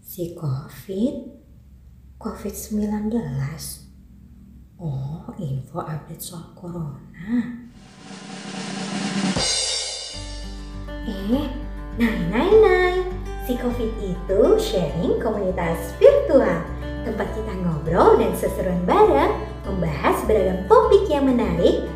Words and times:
Si 0.00 0.32
COVID? 0.32 1.14
COVID-19? 2.18 3.12
Oh, 4.82 5.30
info 5.38 5.78
update 5.84 6.24
soal 6.24 6.56
corona. 6.58 6.98
Eh, 11.06 11.46
Nai 12.00 12.18
Nai 12.32 12.50
Nai. 12.50 12.96
Si 13.46 13.54
COVID 13.54 13.92
itu 14.02 14.40
sharing 14.58 15.22
komunitas 15.22 15.94
virtual. 16.02 16.66
Tempat 17.06 17.28
kita 17.36 17.52
ngobrol 17.62 18.18
dan 18.18 18.34
seseruan 18.34 18.82
bareng 18.82 19.36
membahas 19.68 20.18
beragam 20.26 20.66
topik 20.66 21.06
yang 21.06 21.30
menarik 21.30 21.86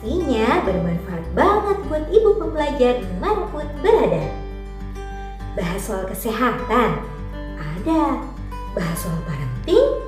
pastinya 0.00 0.64
bermanfaat 0.64 1.24
banget 1.36 1.76
buat 1.92 2.04
ibu 2.08 2.40
pembelajar 2.40 3.04
di 3.04 3.12
mana 3.20 3.44
pun 3.52 3.68
berada. 3.84 4.32
Bahas 5.52 5.84
soal 5.84 6.08
kesehatan? 6.08 7.04
Ada. 7.60 8.24
Bahas 8.72 8.96
soal 8.96 9.20
parenting? 9.28 10.00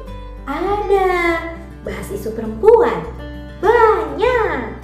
Ada. 0.48 1.45
Bahas 1.84 2.09
isu 2.09 2.33
perempuan? 2.33 3.05
Banyak. 3.60 4.80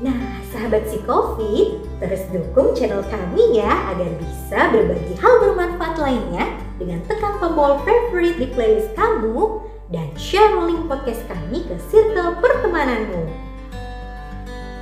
Nah, 0.00 0.40
sahabat 0.48 0.88
si 0.88 1.04
COVID, 1.04 2.00
terus 2.00 2.24
dukung 2.32 2.72
channel 2.72 3.04
kami 3.12 3.60
ya 3.60 3.92
agar 3.92 4.08
bisa 4.16 4.72
berbagi 4.72 5.20
hal 5.20 5.36
bermanfaat 5.36 6.00
lainnya 6.00 6.48
dengan 6.80 7.04
tekan 7.04 7.36
tombol 7.44 7.76
favorite 7.84 8.40
di 8.40 8.48
playlist 8.56 8.88
kamu 8.96 9.60
dan 9.92 10.08
share 10.16 10.64
link 10.64 10.80
podcast 10.88 11.20
kami 11.28 11.60
ke 11.68 11.76
circle 11.92 12.40
pertemananmu. 12.40 13.46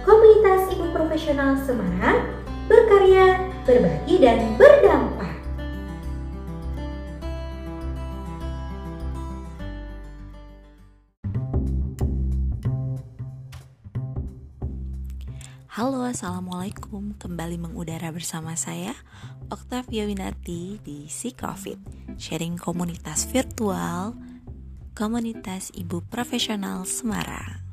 Komunitas 0.04 0.68
Ibu 0.68 0.92
Profesional 0.92 1.56
Semarang 1.64 2.28
berkarya, 2.68 3.40
berbagi, 3.64 4.20
dan 4.20 4.52
berdampak. 4.60 5.32
Halo, 15.72 16.04
Assalamualaikum. 16.04 17.16
Kembali 17.16 17.56
mengudara 17.56 18.12
bersama 18.12 18.60
saya, 18.60 18.92
Octavia 19.48 20.04
Winati 20.04 20.84
di 20.84 21.08
Si 21.08 21.32
Covid, 21.32 21.80
sharing 22.20 22.60
komunitas 22.60 23.24
virtual, 23.32 24.12
komunitas 24.92 25.72
ibu 25.72 26.04
profesional 26.12 26.84
Semarang. 26.84 27.63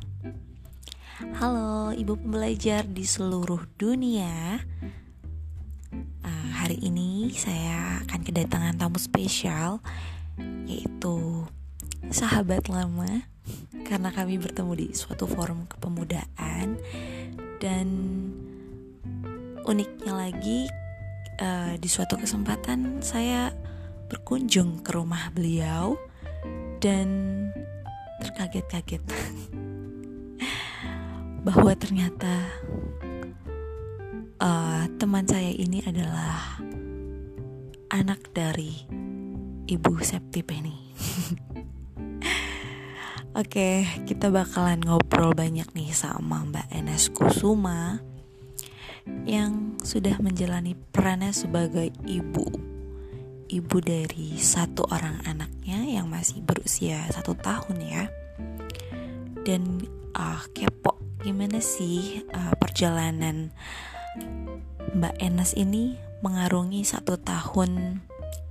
Halo, 1.21 1.93
ibu 1.93 2.17
pembelajar 2.17 2.81
di 2.81 3.05
seluruh 3.05 3.69
dunia. 3.77 4.57
Uh, 6.25 6.49
hari 6.49 6.81
ini 6.81 7.29
saya 7.29 8.01
akan 8.09 8.25
kedatangan 8.25 8.73
tamu 8.73 8.97
spesial, 8.97 9.85
yaitu 10.65 11.45
sahabat 12.09 12.73
lama, 12.73 13.29
karena 13.85 14.09
kami 14.09 14.41
bertemu 14.41 14.73
di 14.73 14.87
suatu 14.97 15.29
forum 15.29 15.69
kepemudaan. 15.69 16.81
Dan 17.61 17.87
uniknya 19.69 20.17
lagi 20.17 20.65
uh, 21.37 21.77
di 21.77 21.85
suatu 21.85 22.17
kesempatan 22.17 23.05
saya 23.05 23.53
berkunjung 24.09 24.81
ke 24.81 24.89
rumah 24.97 25.29
beliau. 25.29 26.01
Dan 26.81 27.13
terkaget-kaget 28.25 29.05
bahwa 31.41 31.73
ternyata 31.73 32.45
uh, 34.37 34.85
teman 35.01 35.25
saya 35.25 35.49
ini 35.49 35.81
adalah 35.81 36.61
anak 37.89 38.29
dari 38.29 38.85
ibu 39.65 39.93
Septi 40.05 40.45
Penny. 40.45 40.77
Oke, 43.41 43.87
kita 44.05 44.29
bakalan 44.29 44.85
ngobrol 44.85 45.33
banyak 45.33 45.65
nih 45.73 45.89
sama 45.95 46.45
Mbak 46.45 46.67
Enes 46.77 47.09
Kusuma 47.09 47.97
yang 49.25 49.81
sudah 49.81 50.21
menjalani 50.21 50.77
perannya 50.77 51.33
sebagai 51.33 51.89
ibu. 52.05 52.45
Ibu 53.51 53.77
dari 53.81 54.37
satu 54.37 54.85
orang 54.93 55.25
anaknya 55.25 55.83
yang 55.89 56.07
masih 56.07 56.43
berusia 56.45 57.01
satu 57.09 57.33
tahun 57.33 57.77
ya. 57.81 58.05
Dan 59.41 59.83
uh, 60.13 60.43
kepo 60.53 61.00
gimana 61.21 61.61
sih 61.61 62.25
uh, 62.33 62.57
perjalanan 62.57 63.53
Mbak 64.97 65.15
Enes 65.21 65.53
ini 65.53 65.93
mengarungi 66.25 66.81
satu 66.81 67.21
tahun 67.21 68.01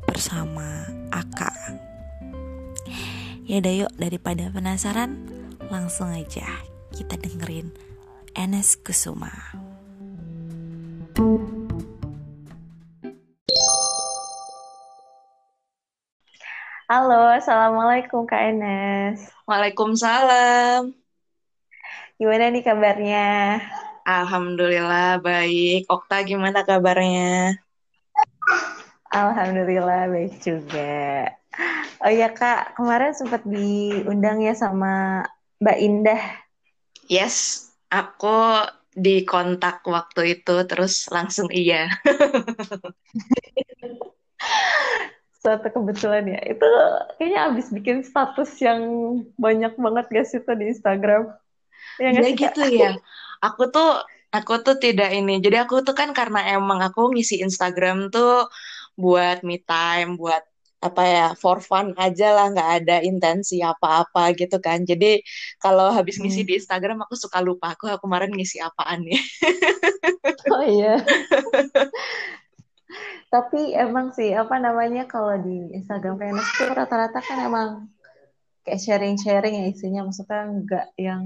bersama 0.07 0.87
Aka 1.11 1.51
Ya 3.51 3.59
udah 3.59 3.75
yuk 3.75 3.93
daripada 3.99 4.47
penasaran 4.55 5.27
langsung 5.67 6.15
aja 6.15 6.47
kita 6.95 7.19
dengerin 7.19 7.75
Enes 8.39 8.79
Kusuma. 8.79 9.35
Halo, 16.87 17.35
Assalamualaikum 17.35 18.27
Kak 18.27 18.55
Enes. 18.55 19.19
Waalaikumsalam. 19.51 21.09
Gimana 22.21 22.53
nih 22.53 22.61
kabarnya? 22.61 23.29
Alhamdulillah 24.05 25.25
baik. 25.25 25.89
Okta 25.89 26.21
gimana 26.21 26.69
kabarnya? 26.69 27.57
Alhamdulillah 29.09 30.13
baik 30.13 30.37
juga. 30.45 31.33
Oh 32.05 32.13
iya 32.13 32.29
kak, 32.29 32.77
kemarin 32.77 33.17
sempat 33.17 33.41
diundang 33.49 34.45
ya 34.45 34.53
sama 34.53 35.25
Mbak 35.65 35.79
Indah. 35.81 36.21
Yes, 37.09 37.73
aku 37.89 38.69
di 38.93 39.25
kontak 39.25 39.81
waktu 39.89 40.45
itu 40.45 40.61
terus 40.69 41.09
langsung 41.09 41.49
iya. 41.49 41.89
Suatu 45.41 45.73
kebetulan 45.73 46.37
ya. 46.37 46.41
Itu 46.45 46.69
kayaknya 47.17 47.49
abis 47.49 47.73
bikin 47.73 48.05
status 48.05 48.61
yang 48.61 48.85
banyak 49.41 49.73
banget 49.81 50.05
gak 50.13 50.27
sih 50.29 50.45
tuh 50.45 50.53
di 50.53 50.69
Instagram. 50.69 51.33
Ya, 52.00 52.11
ya 52.16 52.31
gitu 52.33 52.62
ya. 52.72 52.97
Aku 53.44 53.69
tuh 53.69 54.00
aku 54.33 54.65
tuh 54.65 54.81
tidak 54.81 55.12
ini. 55.12 55.38
Jadi 55.44 55.56
aku 55.61 55.84
tuh 55.84 55.93
kan 55.93 56.16
karena 56.16 56.56
emang 56.56 56.81
aku 56.81 57.12
ngisi 57.12 57.44
Instagram 57.44 58.09
tuh 58.09 58.49
buat 58.97 59.44
me 59.44 59.61
time, 59.61 60.16
buat 60.16 60.43
apa 60.81 61.03
ya 61.05 61.27
for 61.37 61.60
fun 61.60 61.93
aja 62.00 62.33
lah 62.33 62.49
nggak 62.56 62.71
ada 62.83 62.97
intensi 63.05 63.60
apa-apa 63.60 64.33
gitu 64.33 64.56
kan 64.65 64.81
jadi 64.89 65.21
kalau 65.60 65.93
habis 65.93 66.16
ngisi 66.16 66.41
hmm. 66.41 66.49
di 66.49 66.53
Instagram 66.56 67.05
aku 67.05 67.21
suka 67.21 67.44
lupa 67.44 67.77
aku, 67.77 67.84
aku 67.84 68.09
kemarin 68.09 68.33
ngisi 68.33 68.65
apaan 68.65 69.05
ya 69.05 69.21
oh 70.56 70.65
iya 70.65 70.97
tapi 73.34 73.77
emang 73.77 74.16
sih 74.16 74.33
apa 74.33 74.56
namanya 74.56 75.05
kalau 75.05 75.37
di 75.37 75.69
Instagram 75.77 76.16
Venus 76.16 76.49
tuh 76.56 76.72
rata-rata 76.72 77.21
kan 77.21 77.44
emang 77.44 77.93
kayak 78.65 78.81
sharing-sharing 78.81 79.60
ya 79.60 79.65
isinya 79.69 80.09
maksudnya 80.09 80.49
nggak 80.49 80.87
yang 80.97 81.25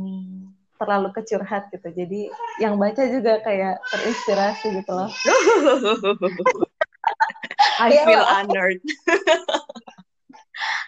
terlalu 0.80 1.08
kecurhat 1.14 1.70
gitu 1.70 1.88
jadi 1.94 2.20
yang 2.58 2.74
baca 2.76 3.02
juga 3.06 3.40
kayak 3.42 3.78
terinspirasi 3.90 4.66
gitu 4.82 4.92
loh 4.92 5.10
I 7.80 7.90
iya, 7.92 8.02
feel 8.06 8.24
honored. 8.24 8.80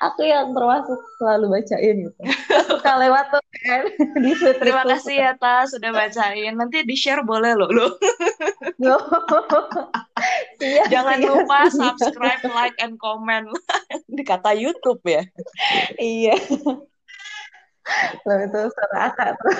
aku 0.07 0.23
yang 0.23 0.55
termasuk 0.55 1.01
selalu 1.19 1.59
bacain 1.59 1.97
gitu. 2.07 2.23
Suka 2.71 2.93
lewat 3.03 3.35
tuh 3.35 3.43
kan 3.67 3.83
di 4.23 4.31
Twitter. 4.39 4.63
Terima 4.63 4.85
kasih 4.87 5.15
ya 5.19 5.33
Tas 5.35 5.75
sudah 5.75 5.91
bacain. 5.91 6.55
Nanti 6.55 6.87
di 6.87 6.95
share 6.95 7.27
boleh 7.27 7.53
loh 7.59 7.71
lo. 7.71 7.87
iya, 10.63 10.85
Jangan 10.89 11.19
iya, 11.19 11.27
lupa 11.27 11.59
iya. 11.67 11.73
subscribe, 11.73 12.43
like, 12.55 12.77
and 12.79 12.97
comment 13.01 13.51
di 14.07 14.23
kata 14.23 14.55
YouTube 14.55 15.03
ya. 15.05 15.27
iya. 15.99 16.37
Loh 18.27 18.39
itu 18.43 18.61
suara 18.73 18.99
akak 19.11 19.31
tuh. 19.39 19.55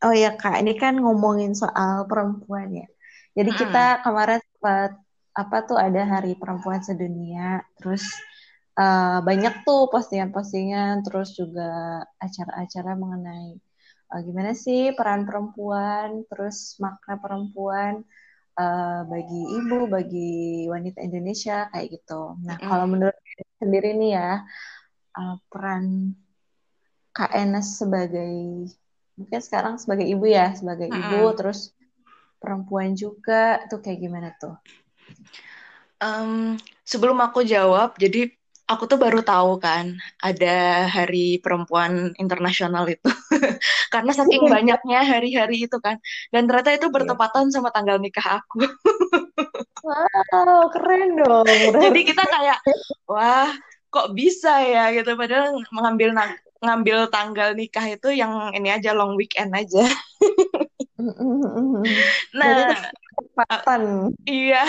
Oh 0.00 0.14
ya 0.16 0.32
kak, 0.32 0.64
ini 0.64 0.80
kan 0.80 0.96
ngomongin 0.96 1.52
soal 1.52 2.08
perempuan 2.08 2.72
ya. 2.72 2.88
Jadi 3.36 3.50
hmm. 3.52 3.58
kita 3.60 3.84
kemarin 4.00 4.40
sempat 4.40 4.96
apa 5.36 5.56
tuh 5.68 5.78
ada 5.78 6.02
Hari 6.08 6.34
Perempuan 6.40 6.80
Sedunia, 6.80 7.62
terus 7.78 8.08
uh, 8.80 9.20
banyak 9.22 9.62
tuh 9.62 9.92
postingan-postingan, 9.92 11.04
terus 11.06 11.36
juga 11.36 12.02
acara-acara 12.18 12.96
mengenai 12.96 13.60
uh, 14.10 14.20
gimana 14.24 14.56
sih 14.56 14.96
peran 14.96 15.28
perempuan, 15.28 16.24
terus 16.32 16.80
makna 16.82 17.20
perempuan 17.20 18.02
uh, 18.56 19.02
bagi 19.06 19.42
ibu, 19.60 19.78
bagi 19.86 20.30
wanita 20.66 20.98
Indonesia 21.04 21.68
kayak 21.70 22.00
gitu. 22.00 22.34
Nah 22.42 22.56
hmm. 22.58 22.66
kalau 22.66 22.86
menurut 22.88 23.16
sendiri 23.60 23.94
nih 23.94 24.16
ya 24.16 24.30
uh, 25.18 25.36
peran 25.52 26.16
Enes 27.20 27.76
sebagai 27.76 28.64
mungkin 29.20 29.40
sekarang 29.44 29.76
sebagai 29.76 30.08
ibu 30.08 30.24
ya, 30.24 30.56
sebagai 30.56 30.88
mm 30.88 30.96
ibu 30.96 31.36
terus 31.36 31.76
perempuan 32.40 32.96
juga 32.96 33.60
tuh 33.68 33.84
kayak 33.84 34.00
gimana 34.00 34.32
tuh? 34.40 34.56
Um, 36.00 36.56
sebelum 36.88 37.20
aku 37.20 37.44
jawab, 37.44 38.00
jadi 38.00 38.32
aku 38.70 38.86
tuh 38.86 38.98
baru 39.02 39.18
tahu 39.26 39.58
kan 39.58 39.98
ada 40.22 40.86
Hari 40.86 41.42
Perempuan 41.42 42.14
Internasional 42.22 42.86
itu 42.86 43.10
karena 43.94 44.14
saking 44.14 44.46
banyaknya 44.54 45.02
hari-hari 45.02 45.66
itu 45.66 45.76
kan 45.82 45.98
dan 46.30 46.46
ternyata 46.46 46.78
itu 46.78 46.86
iya. 46.86 46.94
bertepatan 46.94 47.50
sama 47.50 47.74
tanggal 47.74 47.98
nikah 47.98 48.38
aku. 48.38 48.62
wow, 49.86 50.70
keren 50.70 51.18
dong. 51.18 51.46
Jadi 51.82 52.00
kita 52.06 52.22
kayak 52.22 52.58
wah 53.10 53.50
kok 53.90 54.14
bisa 54.14 54.62
ya 54.62 54.94
gitu 54.94 55.18
padahal 55.18 55.58
mengambil 55.74 56.14
ngambil 56.62 57.10
tanggal 57.10 57.50
nikah 57.58 57.90
itu 57.90 58.14
yang 58.14 58.54
ini 58.54 58.70
aja 58.70 58.94
long 58.94 59.18
weekend 59.18 59.50
aja. 59.50 59.82
nah. 62.38 62.86
Uh, 63.40 64.12
iya. 64.28 64.62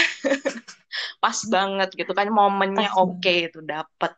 Pas 1.20 1.38
banget 1.48 1.90
gitu 1.96 2.12
kan 2.12 2.28
momennya 2.30 2.92
oke 2.96 3.22
okay, 3.22 3.48
itu 3.52 3.60
dapat. 3.64 4.14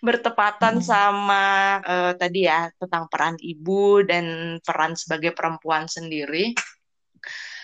Bertepatan 0.00 0.80
hmm. 0.80 0.86
sama 0.86 1.44
uh, 1.84 2.12
tadi 2.16 2.48
ya 2.48 2.72
tentang 2.80 3.06
peran 3.12 3.36
ibu 3.38 4.00
dan 4.02 4.56
peran 4.64 4.96
sebagai 4.96 5.36
perempuan 5.36 5.86
sendiri. 5.86 6.56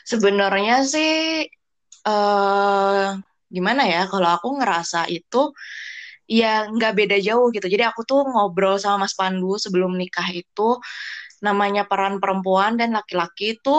Sebenarnya 0.04 0.84
sih 0.84 1.44
uh, 2.08 3.16
gimana 3.48 3.82
ya 3.88 4.04
kalau 4.06 4.28
aku 4.36 4.60
ngerasa 4.60 5.08
itu 5.08 5.52
ya 6.28 6.68
nggak 6.68 6.92
beda 6.92 7.16
jauh 7.24 7.48
gitu. 7.50 7.66
Jadi 7.66 7.84
aku 7.88 8.04
tuh 8.04 8.28
ngobrol 8.28 8.76
sama 8.76 9.08
Mas 9.08 9.16
Pandu 9.16 9.56
sebelum 9.56 9.96
nikah 9.96 10.28
itu 10.30 10.76
namanya 11.40 11.88
peran 11.88 12.20
perempuan 12.20 12.76
dan 12.76 12.94
laki-laki 12.94 13.56
itu 13.56 13.78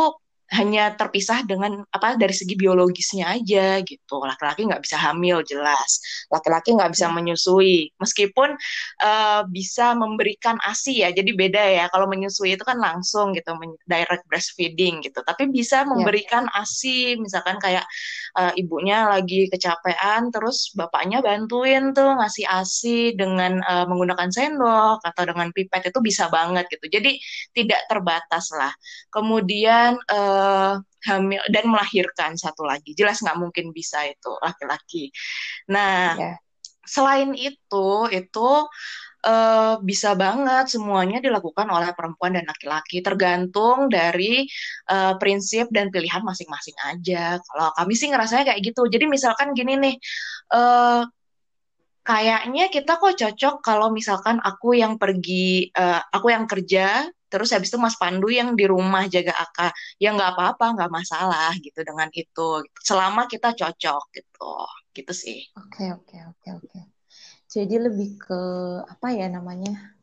hanya 0.50 0.98
terpisah 0.98 1.46
dengan 1.46 1.86
apa 1.94 2.18
dari 2.18 2.34
segi 2.34 2.58
biologisnya 2.58 3.38
aja 3.38 3.78
gitu. 3.86 4.18
Laki-laki 4.18 4.66
nggak 4.66 4.82
bisa 4.82 4.98
hamil 4.98 5.46
jelas. 5.46 6.02
Laki-laki 6.34 6.74
nggak 6.74 6.90
bisa 6.98 7.06
menyusui. 7.14 7.94
Meskipun 8.02 8.58
uh, 9.06 9.42
bisa 9.46 9.94
memberikan 9.94 10.58
asi 10.66 11.06
ya 11.06 11.14
jadi 11.14 11.32
beda 11.38 11.64
ya. 11.70 11.86
Kalau 11.94 12.10
menyusui 12.10 12.58
itu 12.58 12.66
kan 12.66 12.82
langsung 12.82 13.38
gitu 13.38 13.54
direct 13.86 14.26
breastfeeding 14.26 15.06
gitu. 15.06 15.22
Tapi 15.22 15.54
bisa 15.54 15.86
iya. 15.86 15.90
memberikan 15.90 16.50
yeah. 16.50 16.62
asi 16.66 17.14
misalkan 17.22 17.62
kayak 17.62 17.86
uh, 18.34 18.50
ibunya 18.58 19.06
lagi 19.06 19.46
kecapean 19.54 20.34
terus 20.34 20.74
bapaknya 20.74 21.22
bantuin 21.22 21.94
tuh 21.94 22.18
ngasih 22.18 22.50
asi 22.50 23.14
dengan 23.14 23.62
uh, 23.62 23.86
menggunakan 23.86 24.34
sendok 24.34 25.06
atau 25.06 25.24
dengan 25.30 25.54
pipet 25.54 25.94
itu 25.94 26.00
bisa 26.02 26.26
banget 26.34 26.66
gitu. 26.74 26.90
Jadi 26.90 27.22
tidak 27.54 27.86
terbatas 27.86 28.50
lah. 28.58 28.74
Kemudian 29.14 29.94
uh, 30.10 30.39
uh, 30.40 30.80
hamil 31.12 31.44
dan 31.52 31.68
melahirkan 31.68 32.40
satu 32.40 32.64
lagi. 32.64 32.96
Jelas 32.96 33.20
nggak 33.20 33.36
mungkin 33.40 33.76
bisa 33.76 34.08
itu 34.08 34.32
laki-laki. 34.40 35.12
Nah, 35.72 36.16
yeah. 36.16 36.38
selain 36.88 37.36
itu 37.36 37.88
itu 38.12 38.50
uh, 39.28 39.76
bisa 39.84 40.16
banget 40.16 40.72
semuanya 40.72 41.20
dilakukan 41.20 41.68
oleh 41.68 41.92
perempuan 41.96 42.36
dan 42.36 42.48
laki-laki 42.48 43.04
tergantung 43.04 43.92
dari 43.92 44.48
uh, 44.92 45.16
prinsip 45.20 45.68
dan 45.72 45.92
pilihan 45.92 46.24
masing-masing 46.24 46.76
aja. 46.88 47.40
Kalau 47.40 47.70
kami 47.76 47.94
sih 47.96 48.08
ngerasanya 48.12 48.56
kayak 48.56 48.62
gitu. 48.64 48.88
Jadi 48.88 49.06
misalkan 49.08 49.52
gini 49.52 49.76
nih. 49.76 49.96
Uh, 50.50 51.04
kayaknya 52.10 52.74
kita 52.74 52.98
kok 52.98 53.22
cocok 53.22 53.56
kalau 53.62 53.94
misalkan 53.94 54.42
aku 54.42 54.74
yang 54.74 54.98
pergi, 54.98 55.70
uh, 55.78 56.02
aku 56.10 56.34
yang 56.34 56.50
kerja, 56.50 57.06
terus 57.30 57.54
habis 57.54 57.70
itu 57.70 57.80
Mas 57.80 57.96
Pandu 57.96 58.28
yang 58.28 58.58
di 58.58 58.66
rumah 58.66 59.06
jaga 59.06 59.38
Aka 59.38 59.70
ya 60.02 60.12
nggak 60.12 60.36
apa-apa 60.36 60.66
nggak 60.76 60.92
masalah 60.92 61.54
gitu 61.62 61.80
dengan 61.86 62.10
itu 62.12 62.66
selama 62.82 63.30
kita 63.30 63.54
cocok 63.56 64.04
gitu 64.12 64.52
gitu 64.98 65.14
sih 65.14 65.40
oke 65.56 65.70
okay, 65.72 65.88
oke 65.94 66.04
okay, 66.10 66.20
oke 66.26 66.36
okay, 66.42 66.52
oke 66.58 66.66
okay. 66.68 66.84
jadi 67.48 67.76
lebih 67.88 68.18
ke 68.18 68.42
apa 68.90 69.08
ya 69.14 69.30
namanya 69.30 69.96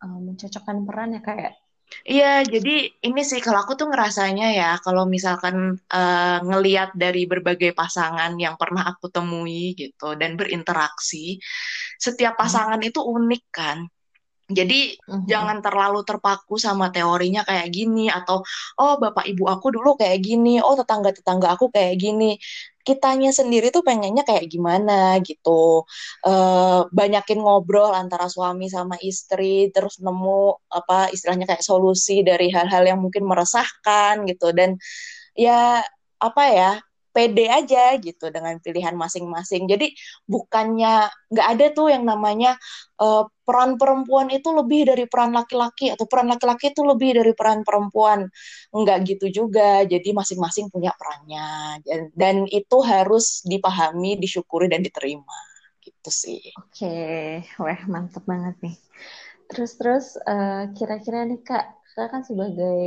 um, 0.00 0.32
mencocokkan 0.32 0.86
peran 0.88 1.18
ya 1.18 1.22
kayak 1.22 1.42
ya? 1.50 1.54
Iya, 2.06 2.46
jadi 2.46 2.86
ini 3.02 3.20
sih 3.26 3.42
kalau 3.42 3.66
aku 3.66 3.74
tuh 3.74 3.90
ngerasanya 3.90 4.46
ya, 4.54 4.70
kalau 4.80 5.04
misalkan 5.10 5.74
uh, 5.90 6.38
ngeliat 6.46 6.94
dari 6.94 7.26
berbagai 7.26 7.74
pasangan 7.74 8.32
yang 8.38 8.54
pernah 8.54 8.94
aku 8.94 9.10
temui 9.10 9.74
gitu 9.74 10.14
dan 10.16 10.38
berinteraksi, 10.38 11.36
setiap 11.98 12.38
hmm. 12.38 12.42
pasangan 12.42 12.80
hmm. 12.80 12.88
itu 12.88 13.00
unik 13.02 13.44
kan. 13.50 13.78
Jadi 14.50 14.98
uh-huh. 14.98 15.24
jangan 15.30 15.62
terlalu 15.62 16.02
terpaku 16.02 16.58
sama 16.58 16.90
teorinya 16.90 17.46
kayak 17.46 17.70
gini 17.70 18.10
atau 18.10 18.42
oh 18.82 18.94
bapak 18.98 19.24
ibu 19.30 19.46
aku 19.46 19.70
dulu 19.70 19.94
kayak 19.94 20.18
gini, 20.20 20.58
oh 20.58 20.74
tetangga-tetangga 20.74 21.54
aku 21.54 21.70
kayak 21.70 21.96
gini. 21.96 22.36
Kitanya 22.80 23.30
sendiri 23.30 23.68
tuh 23.70 23.84
pengennya 23.86 24.24
kayak 24.26 24.50
gimana 24.50 25.20
gitu. 25.22 25.84
Uh, 26.24 26.88
banyakin 26.90 27.38
ngobrol 27.38 27.92
antara 27.94 28.26
suami 28.26 28.66
sama 28.66 28.96
istri, 29.00 29.70
terus 29.70 30.02
nemu 30.02 30.58
apa 30.72 31.12
istilahnya 31.14 31.46
kayak 31.46 31.62
solusi 31.64 32.26
dari 32.26 32.50
hal-hal 32.50 32.82
yang 32.84 32.98
mungkin 32.98 33.24
meresahkan 33.28 34.26
gitu 34.26 34.50
dan 34.56 34.80
ya 35.38 35.84
apa 36.20 36.44
ya 36.52 36.72
pede 37.10 37.50
aja 37.50 37.98
gitu 37.98 38.30
dengan 38.30 38.56
pilihan 38.62 38.94
masing-masing. 38.94 39.66
Jadi 39.66 39.92
bukannya 40.26 41.10
nggak 41.30 41.46
ada 41.46 41.66
tuh 41.74 41.90
yang 41.90 42.06
namanya 42.06 42.54
uh, 43.02 43.26
peran 43.42 43.74
perempuan 43.74 44.30
itu 44.30 44.50
lebih 44.54 44.86
dari 44.86 45.04
peran 45.10 45.34
laki-laki 45.34 45.90
atau 45.90 46.06
peran 46.06 46.30
laki-laki 46.30 46.70
itu 46.70 46.86
lebih 46.86 47.18
dari 47.18 47.32
peran 47.34 47.66
perempuan. 47.66 48.30
Nggak 48.70 48.98
gitu 49.10 49.26
juga. 49.44 49.82
Jadi 49.82 50.14
masing-masing 50.14 50.70
punya 50.70 50.94
perannya 50.94 51.82
dan, 51.82 52.00
dan 52.14 52.36
itu 52.46 52.76
harus 52.86 53.42
dipahami, 53.42 54.16
disyukuri 54.22 54.70
dan 54.70 54.86
diterima. 54.86 55.38
Gitu 55.82 56.10
sih. 56.10 56.42
Oke, 56.62 57.42
wah 57.58 57.82
mantep 57.90 58.22
banget 58.22 58.54
nih. 58.62 58.76
Terus 59.50 59.74
terus 59.74 60.06
uh, 60.30 60.70
kira-kira 60.78 61.26
nih 61.26 61.42
kak, 61.42 61.74
kak 61.98 62.08
kan 62.14 62.22
sebagai 62.22 62.86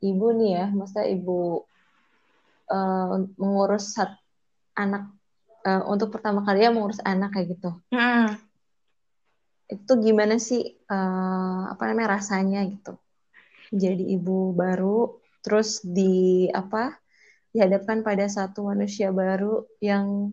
ibu 0.00 0.26
nih 0.32 0.50
ya, 0.56 0.66
masa 0.72 1.04
ibu 1.04 1.68
uh, 2.70 3.26
mengurus 3.36 3.98
sat 3.98 4.14
anak 4.78 5.10
uh, 5.66 5.84
untuk 5.90 6.14
pertama 6.14 6.46
kali 6.46 6.64
ya 6.64 6.70
mengurus 6.70 7.02
anak 7.02 7.34
kayak 7.34 7.58
gitu. 7.58 7.70
Hmm. 7.92 8.38
Itu 9.70 9.98
gimana 10.00 10.38
sih 10.38 10.62
uh, 10.90 11.70
apa 11.70 11.82
namanya 11.90 12.22
rasanya 12.22 12.64
gitu? 12.64 12.96
Jadi 13.70 14.14
ibu 14.14 14.54
baru 14.54 15.18
terus 15.42 15.82
di 15.82 16.46
apa 16.50 16.98
dihadapkan 17.50 18.06
pada 18.06 18.30
satu 18.30 18.70
manusia 18.70 19.10
baru 19.10 19.66
yang 19.82 20.30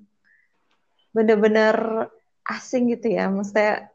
benar-benar 1.18 2.08
asing 2.46 2.94
gitu 2.94 3.18
ya, 3.18 3.28
maksudnya 3.34 3.90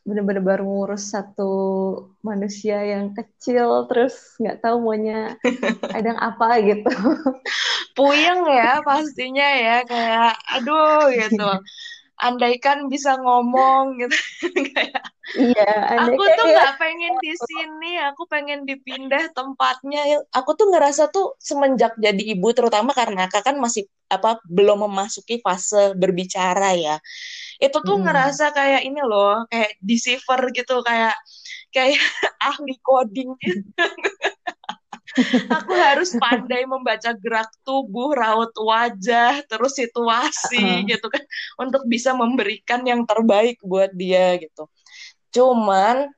bener-bener 0.00 0.40
baru 0.40 0.64
ngurus 0.64 1.12
satu 1.12 1.52
manusia 2.24 2.80
yang 2.80 3.12
kecil 3.12 3.84
terus 3.84 4.16
nggak 4.40 4.64
tahu 4.64 4.80
maunya 4.80 5.36
kadang 5.94 6.16
apa 6.16 6.60
gitu. 6.64 6.88
Puyeng 7.96 8.48
ya 8.48 8.80
pastinya 8.80 9.48
ya 9.60 9.76
kayak 9.84 10.34
aduh 10.56 11.12
gitu. 11.12 11.50
Andaikan 12.24 12.92
bisa 12.92 13.16
ngomong 13.16 13.96
gitu. 14.00 14.16
Kayak 14.76 15.04
iya 15.38 16.00
aku 16.06 16.22
tuh 16.22 16.46
nggak 16.50 16.74
pengen 16.80 17.14
di 17.22 17.32
sini 17.36 17.92
aku 18.02 18.26
pengen 18.26 18.66
dipindah 18.66 19.30
tempatnya 19.30 20.24
aku 20.34 20.56
tuh 20.58 20.70
ngerasa 20.74 21.12
tuh 21.12 21.38
semenjak 21.38 21.94
jadi 21.98 22.22
ibu 22.34 22.50
terutama 22.50 22.90
karena 22.96 23.30
kakak 23.30 23.54
kan 23.54 23.56
masih 23.62 23.86
apa 24.10 24.42
belum 24.48 24.90
memasuki 24.90 25.38
fase 25.38 25.94
berbicara 25.94 26.74
ya 26.74 26.96
itu 27.62 27.78
tuh 27.78 27.96
hmm. 28.00 28.04
ngerasa 28.10 28.50
kayak 28.50 28.82
ini 28.82 29.00
loh 29.06 29.46
kayak 29.46 29.78
deceiver 29.78 30.40
gitu 30.50 30.82
kayak 30.82 31.14
kayak 31.70 32.00
ahli 32.50 32.74
coding 32.82 33.30
gitu 33.38 33.70
aku 35.50 35.72
harus 35.74 36.14
pandai 36.16 36.62
membaca 36.66 37.10
gerak 37.18 37.50
tubuh, 37.66 38.14
raut 38.14 38.54
wajah, 38.54 39.42
terus 39.50 39.74
situasi 39.74 40.62
uh 40.62 40.78
-huh. 40.82 40.86
gitu 40.86 41.06
kan 41.10 41.22
untuk 41.58 41.82
bisa 41.90 42.14
memberikan 42.14 42.82
yang 42.86 43.02
terbaik 43.02 43.58
buat 43.62 43.90
dia 43.94 44.38
gitu. 44.38 44.70
Cuman 45.30 46.10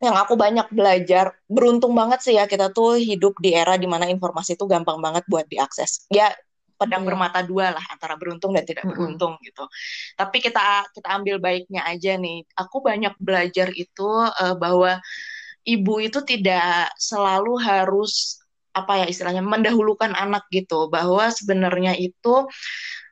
yang 0.00 0.16
aku 0.16 0.32
banyak 0.32 0.72
belajar, 0.72 1.36
beruntung 1.44 1.92
banget 1.92 2.24
sih 2.24 2.34
ya 2.40 2.48
kita 2.48 2.72
tuh 2.72 2.96
hidup 2.96 3.36
di 3.36 3.52
era 3.52 3.76
di 3.76 3.84
mana 3.84 4.08
informasi 4.08 4.56
itu 4.56 4.64
gampang 4.64 4.96
banget 4.96 5.28
buat 5.28 5.44
diakses. 5.44 6.08
Ya 6.08 6.32
pedang 6.80 7.04
yeah. 7.04 7.08
bermata 7.12 7.44
dua 7.44 7.76
lah 7.76 7.84
antara 7.92 8.16
beruntung 8.16 8.56
dan 8.56 8.64
tidak 8.64 8.88
beruntung 8.88 9.36
mm 9.36 9.44
-hmm. 9.44 9.48
gitu. 9.52 9.64
Tapi 10.16 10.40
kita 10.40 10.88
kita 10.96 11.08
ambil 11.12 11.36
baiknya 11.36 11.84
aja 11.84 12.16
nih. 12.16 12.48
Aku 12.56 12.80
banyak 12.80 13.12
belajar 13.20 13.68
itu 13.76 14.08
uh, 14.24 14.56
bahwa 14.56 14.96
ibu 15.68 15.94
itu 16.00 16.24
tidak 16.24 16.88
selalu 16.96 17.60
harus 17.60 18.40
apa 18.70 19.04
ya 19.04 19.06
istilahnya 19.10 19.42
mendahulukan 19.42 20.14
anak 20.14 20.46
gitu 20.54 20.86
bahwa 20.88 21.28
sebenarnya 21.28 21.98
itu 21.98 22.46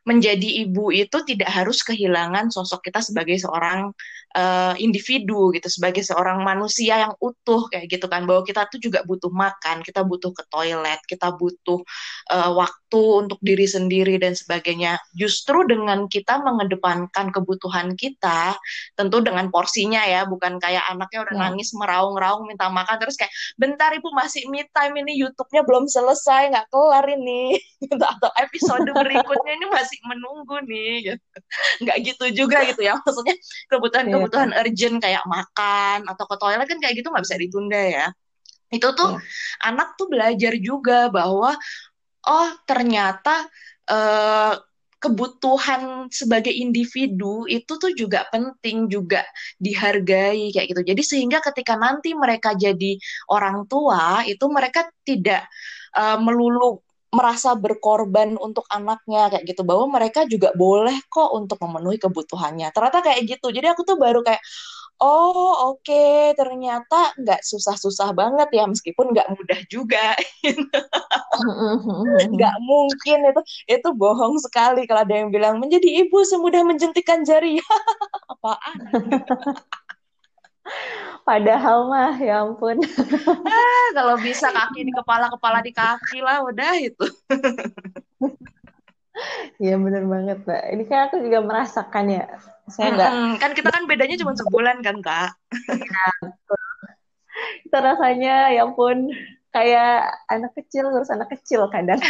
menjadi 0.09 0.65
ibu 0.65 0.89
itu 0.89 1.21
tidak 1.29 1.53
harus 1.53 1.85
kehilangan 1.85 2.49
sosok 2.49 2.89
kita 2.89 3.05
sebagai 3.05 3.37
seorang 3.37 3.93
uh, 4.33 4.75
individu 4.81 5.53
gitu, 5.53 5.69
sebagai 5.69 6.01
seorang 6.01 6.41
manusia 6.41 7.05
yang 7.05 7.13
utuh 7.21 7.69
kayak 7.69 7.93
gitu 7.93 8.09
kan, 8.09 8.25
bahwa 8.25 8.41
kita 8.49 8.65
tuh 8.73 8.81
juga 8.81 9.05
butuh 9.05 9.29
makan, 9.29 9.85
kita 9.85 10.01
butuh 10.09 10.33
ke 10.33 10.43
toilet, 10.49 11.01
kita 11.05 11.37
butuh 11.37 11.85
uh, 12.33 12.51
waktu 12.57 13.01
untuk 13.29 13.37
diri 13.45 13.69
sendiri 13.69 14.17
dan 14.17 14.33
sebagainya. 14.33 14.97
Justru 15.13 15.69
dengan 15.69 16.09
kita 16.09 16.41
mengedepankan 16.41 17.29
kebutuhan 17.29 17.93
kita, 17.93 18.57
tentu 18.97 19.21
dengan 19.21 19.53
porsinya 19.53 20.01
ya, 20.09 20.25
bukan 20.25 20.57
kayak 20.57 20.89
anaknya 20.89 21.29
udah 21.29 21.37
ya. 21.37 21.41
nangis 21.53 21.69
meraung-raung 21.77 22.49
minta 22.49 22.73
makan 22.73 22.97
terus 22.97 23.21
kayak 23.21 23.31
bentar 23.61 23.93
ibu 23.93 24.09
masih 24.17 24.49
me 24.49 24.65
time 24.73 24.97
ini 25.05 25.21
YouTube-nya 25.21 25.63
belum 25.69 25.85
selesai 25.85 26.49
nggak 26.49 26.67
kelar 26.73 27.05
ini 27.07 27.61
gitu. 27.85 28.01
atau 28.01 28.31
episode 28.41 28.89
berikutnya 28.89 29.53
ini 29.53 29.67
masih 29.69 29.98
masih 29.99 30.15
menunggu 30.15 30.57
nih 30.67 30.95
gitu. 31.03 31.27
nggak 31.83 31.97
gitu 32.07 32.25
juga 32.45 32.59
gitu 32.67 32.81
ya 32.87 32.95
maksudnya 33.03 33.37
kebutuhan-kebutuhan 33.71 34.51
yeah. 34.55 34.61
urgent 34.63 34.97
kayak 35.03 35.25
makan 35.27 35.99
atau 36.07 36.25
ke 36.27 36.37
toilet 36.39 36.67
kan 36.71 36.79
kayak 36.79 36.95
gitu 37.03 37.09
nggak 37.11 37.25
bisa 37.27 37.37
ditunda 37.39 37.83
ya 37.83 38.07
itu 38.71 38.89
tuh 38.95 39.11
yeah. 39.19 39.67
anak 39.67 39.99
tuh 39.99 40.07
belajar 40.07 40.55
juga 40.61 41.11
bahwa 41.11 41.57
oh 42.29 42.51
ternyata 42.69 43.49
uh, 43.91 44.55
kebutuhan 44.99 46.11
sebagai 46.11 46.51
individu 46.51 47.47
itu 47.47 47.71
tuh 47.79 47.95
juga 47.95 48.27
penting 48.35 48.91
juga 48.91 49.23
dihargai 49.63 50.51
kayak 50.51 50.75
gitu. 50.75 50.83
Jadi 50.83 51.03
sehingga 51.07 51.39
ketika 51.39 51.79
nanti 51.79 52.19
mereka 52.19 52.59
jadi 52.59 52.99
orang 53.31 53.71
tua 53.71 54.27
itu 54.27 54.43
mereka 54.51 54.91
tidak 55.07 55.47
uh, 55.95 56.19
melulu 56.19 56.83
merasa 57.09 57.57
berkorban 57.57 58.37
untuk 58.37 58.69
anaknya 58.69 59.33
kayak 59.33 59.45
gitu. 59.49 59.63
Bahwa 59.65 59.89
mereka 59.89 60.29
juga 60.29 60.53
boleh 60.57 60.97
kok 61.09 61.33
untuk 61.33 61.59
memenuhi 61.65 61.97
kebutuhannya. 62.01 62.69
Ternyata 62.73 63.01
kayak 63.05 63.21
gitu. 63.25 63.49
Jadi 63.53 63.67
aku 63.73 63.83
tuh 63.87 63.97
baru 63.97 64.21
kayak 64.21 64.43
oh 64.99 65.71
oke 65.71 65.87
okay, 65.87 66.35
ternyata 66.35 67.15
nggak 67.23 67.39
susah-susah 67.47 68.11
banget 68.19 68.51
ya 68.51 68.67
meskipun 68.67 69.15
nggak 69.15 69.31
mudah 69.31 69.61
juga. 69.71 70.15
Nggak 72.35 72.57
mungkin 72.69 73.19
itu. 73.31 73.43
Itu 73.71 73.89
bohong 73.95 74.43
sekali 74.43 74.85
kalau 74.85 75.07
ada 75.07 75.15
yang 75.15 75.31
bilang 75.31 75.63
menjadi 75.63 76.05
ibu 76.05 76.19
semudah 76.27 76.67
menjentikan 76.67 77.23
jari. 77.23 77.63
Apaan 78.33 78.77
Padahal 81.29 81.93
mah 81.93 82.17
ya 82.17 82.41
ampun. 82.41 82.81
ah, 83.53 83.87
kalau 83.93 84.17
bisa 84.17 84.49
kaki 84.49 84.89
di 84.89 84.93
kepala, 84.97 85.29
kepala 85.29 85.61
di 85.61 85.77
kaki 85.77 86.25
lah 86.25 86.41
udah 86.41 86.73
itu. 86.81 87.07
Iya 89.59 89.75
bener 89.83 90.07
banget 90.07 90.47
Mbak. 90.47 90.63
Ini 90.79 90.85
kan 90.87 91.11
aku 91.11 91.19
juga 91.19 91.43
merasakan 91.43 92.07
ya. 92.07 92.39
Saya 92.71 92.95
enggak. 92.95 93.11
Hmm, 93.11 93.35
kan 93.43 93.51
kita 93.51 93.75
kan 93.75 93.83
bedanya 93.91 94.15
cuma 94.15 94.31
sebulan 94.39 94.79
kan 94.79 95.03
Kak. 95.03 95.35
Iya. 95.75 96.07
Kita 97.67 97.79
rasanya 97.83 98.55
ya 98.55 98.63
ampun 98.63 99.11
kayak 99.51 100.07
anak 100.31 100.55
kecil 100.55 100.95
ngurus 100.95 101.11
anak 101.11 101.35
kecil 101.35 101.67
kadang. 101.67 101.99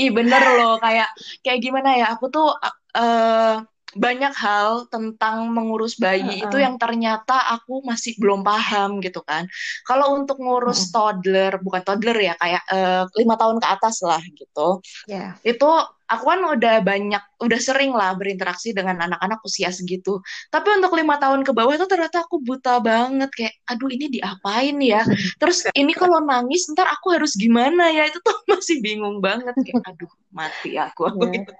Ih 0.00 0.08
bener 0.08 0.40
loh 0.56 0.80
kayak 0.80 1.12
kayak 1.44 1.60
gimana 1.60 2.00
ya 2.00 2.16
aku 2.16 2.32
tuh 2.32 2.48
uh, 2.96 3.60
banyak 3.96 4.34
hal 4.36 4.84
tentang 4.92 5.48
mengurus 5.48 5.96
bayi 5.96 6.20
uh 6.20 6.28
-uh. 6.28 6.44
itu 6.50 6.56
yang 6.60 6.76
ternyata 6.76 7.40
aku 7.56 7.80
masih 7.80 8.20
belum 8.20 8.44
paham 8.44 9.00
gitu 9.00 9.24
kan. 9.24 9.48
Kalau 9.88 10.12
untuk 10.12 10.36
ngurus 10.44 10.84
uh 10.84 10.84
-uh. 10.84 10.92
toddler, 10.92 11.52
bukan 11.64 11.80
toddler 11.80 12.18
ya, 12.20 12.34
kayak 12.36 12.62
eh, 12.68 13.02
lima 13.16 13.34
uh, 13.36 13.38
tahun 13.40 13.56
ke 13.64 13.68
atas 13.68 14.04
lah 14.04 14.20
gitu. 14.20 14.84
Yeah. 15.08 15.40
Itu 15.40 15.68
aku 16.08 16.24
kan 16.24 16.40
udah 16.40 16.84
banyak, 16.84 17.22
udah 17.40 17.60
sering 17.60 17.96
lah 17.96 18.12
berinteraksi 18.12 18.76
dengan 18.76 19.08
anak-anak 19.08 19.40
usia 19.44 19.72
segitu. 19.72 20.20
Tapi 20.52 20.68
untuk 20.76 20.92
lima 20.92 21.16
tahun 21.16 21.40
ke 21.44 21.52
bawah 21.56 21.72
itu 21.72 21.88
ternyata 21.88 22.28
aku 22.28 22.44
buta 22.44 22.84
banget 22.84 23.32
kayak, 23.32 23.54
aduh 23.72 23.88
ini 23.88 24.20
diapain 24.20 24.76
ya? 24.84 25.00
Terus 25.40 25.64
ini 25.72 25.96
kalau 25.96 26.20
nangis 26.20 26.68
ntar 26.76 26.92
aku 26.92 27.16
harus 27.16 27.32
gimana 27.40 27.88
ya? 27.88 28.08
Itu 28.08 28.20
tuh 28.20 28.36
masih 28.52 28.84
bingung 28.84 29.24
banget 29.24 29.56
kayak, 29.64 29.84
aduh 29.84 30.12
mati 30.28 30.76
aku 30.76 31.08
aku 31.08 31.24
yeah. 31.32 31.34
gitu 31.40 31.52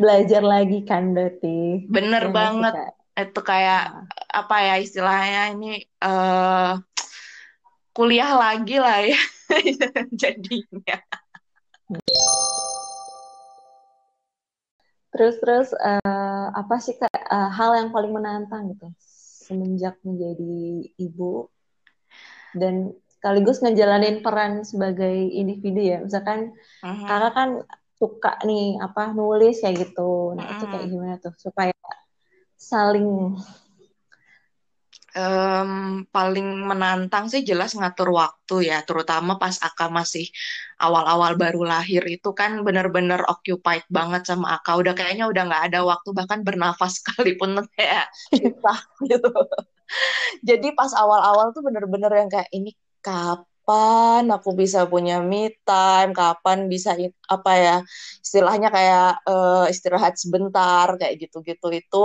belajar 0.00 0.42
lagi 0.42 0.82
kan 0.88 1.12
berarti 1.12 1.86
bener 1.86 2.28
ya, 2.28 2.32
banget 2.32 2.74
kita. 2.74 3.22
itu 3.28 3.40
kayak 3.44 3.82
nah. 3.92 4.06
apa 4.32 4.56
ya 4.64 4.74
istilahnya 4.80 5.42
ini 5.54 5.70
uh, 6.02 6.80
kuliah 7.92 8.32
lagi 8.34 8.76
lah 8.80 9.04
ya 9.04 9.20
jadinya 10.20 10.98
terus 15.10 15.36
terus 15.42 15.68
uh, 15.74 16.46
apa 16.54 16.74
sih 16.78 16.94
kak 16.96 17.10
uh, 17.10 17.50
hal 17.50 17.76
yang 17.76 17.90
paling 17.90 18.14
menantang 18.14 18.70
gitu 18.72 18.88
semenjak 19.50 19.98
menjadi 20.06 20.86
ibu 20.96 21.50
dan 22.54 22.94
sekaligus 23.10 23.60
ngejalanin 23.60 24.22
peran 24.22 24.62
sebagai 24.62 25.12
individu 25.12 25.82
ya 25.82 25.98
misalkan 26.00 26.54
uh 26.80 26.94
-huh. 26.94 27.06
kakak 27.10 27.32
kan 27.34 27.50
suka 28.00 28.40
nih 28.48 28.80
apa 28.80 29.12
nulis 29.12 29.60
kayak 29.60 29.76
gitu. 29.92 30.32
Nah, 30.32 30.44
hmm. 30.48 30.52
itu 30.56 30.64
kayak 30.64 30.86
gimana 30.88 31.14
tuh 31.20 31.34
supaya 31.36 31.76
saling 32.56 33.36
um, 35.16 36.04
paling 36.08 36.48
menantang 36.64 37.26
sih 37.28 37.42
jelas 37.42 37.76
ngatur 37.76 38.14
waktu 38.14 38.72
ya, 38.72 38.80
terutama 38.88 39.36
pas 39.36 39.60
Aka 39.60 39.92
masih 39.92 40.32
awal-awal 40.80 41.36
baru 41.36 41.66
lahir 41.66 42.00
itu 42.08 42.32
kan 42.32 42.64
bener-bener 42.64 43.20
occupied 43.28 43.84
banget 43.92 44.24
sama 44.24 44.56
Aka. 44.56 44.80
Udah 44.80 44.94
kayaknya 44.96 45.28
udah 45.28 45.42
nggak 45.50 45.64
ada 45.72 45.80
waktu 45.84 46.08
bahkan 46.16 46.40
bernafas 46.46 46.96
sekalipun 47.02 47.60
kayak 47.76 48.08
susah 48.32 48.80
gitu. 49.04 49.30
Jadi 50.46 50.72
pas 50.72 50.94
awal-awal 50.94 51.50
tuh 51.50 51.66
bener-bener 51.66 52.12
yang 52.14 52.30
kayak 52.30 52.48
ini 52.54 52.72
kap 53.02 53.44
kapan 53.70 54.26
aku 54.34 54.50
bisa 54.58 54.82
punya 54.90 55.22
me 55.22 55.54
time, 55.62 56.10
kapan 56.10 56.66
bisa 56.66 56.98
apa 57.30 57.52
ya 57.54 57.76
istilahnya 58.18 58.66
kayak 58.74 59.22
uh, 59.30 59.70
istirahat 59.70 60.18
sebentar 60.18 60.90
kayak 60.98 61.22
gitu-gitu 61.22 61.70
itu 61.70 62.04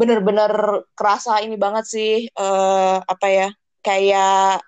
bener-bener 0.00 0.48
kerasa 0.96 1.44
ini 1.44 1.60
banget 1.60 1.84
sih 1.84 2.12
uh, 2.40 3.04
apa 3.04 3.26
ya 3.28 3.48
kayak 3.84 4.64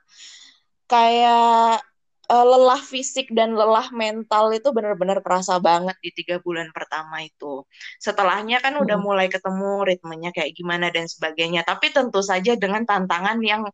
kayak 0.84 1.80
uh, 2.28 2.44
lelah 2.44 2.84
fisik 2.84 3.32
dan 3.32 3.56
lelah 3.56 3.88
mental 3.96 4.52
itu 4.52 4.68
benar-benar 4.76 5.24
kerasa 5.24 5.56
banget 5.56 5.96
di 6.04 6.10
tiga 6.20 6.36
bulan 6.44 6.68
pertama 6.76 7.24
itu. 7.24 7.64
Setelahnya 7.96 8.60
kan 8.60 8.76
udah 8.76 9.00
mulai 9.00 9.32
ketemu 9.32 9.88
ritmenya 9.88 10.30
kayak 10.36 10.52
gimana 10.52 10.92
dan 10.92 11.08
sebagainya. 11.08 11.64
Tapi 11.64 11.96
tentu 11.96 12.20
saja 12.20 12.54
dengan 12.60 12.84
tantangan 12.84 13.40
yang 13.40 13.64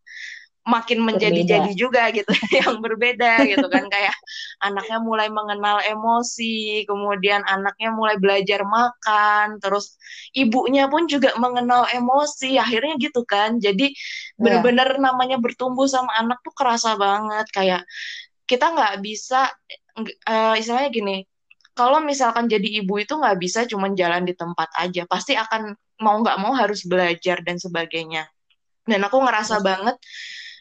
makin 0.63 1.03
menjadi-jadi 1.03 1.75
juga 1.75 2.07
gitu 2.15 2.31
yang 2.59 2.79
berbeda 2.79 3.43
gitu 3.51 3.67
kan. 3.67 3.91
Kayak 3.91 4.15
anaknya 4.63 4.99
mulai 5.03 5.29
mengenal 5.29 5.83
emosi 5.83 6.87
kemudian 6.87 7.43
anaknya 7.47 7.91
mulai 7.91 8.17
belajar 8.19 8.63
makan 8.63 9.59
terus 9.59 9.99
ibunya 10.33 10.87
pun 10.87 11.11
juga 11.11 11.35
mengenal 11.39 11.91
emosi 11.91 12.57
akhirnya 12.59 12.95
gitu 13.03 13.27
kan. 13.27 13.59
Jadi 13.59 13.91
iya. 13.91 14.39
bener-bener 14.39 14.99
yeah. 14.99 15.03
namanya 15.03 15.37
bertumbuh 15.43 15.87
sama 15.91 16.15
anak 16.15 16.39
tuh 16.47 16.55
kerasa 16.55 16.95
banget. 16.95 17.47
Kayak 17.51 17.83
kita 18.47 18.71
nggak 18.71 19.03
bisa 19.03 19.51
uh, 20.29 20.55
istilahnya 20.55 20.91
gini 20.93 21.17
kalau 21.73 22.05
misalkan 22.05 22.53
jadi 22.53 22.85
ibu 22.85 23.01
itu 23.01 23.17
nggak 23.17 23.39
bisa 23.41 23.65
cuma 23.65 23.89
jalan 23.97 24.29
di 24.29 24.37
tempat 24.37 24.69
aja 24.77 25.09
pasti 25.09 25.33
akan 25.33 25.73
mau 26.05 26.21
nggak 26.21 26.39
mau 26.43 26.53
harus 26.53 26.85
belajar 26.85 27.41
dan 27.41 27.57
sebagainya. 27.57 28.29
Dan 28.83 29.07
aku 29.07 29.23
ngerasa 29.23 29.63
banget 29.63 29.95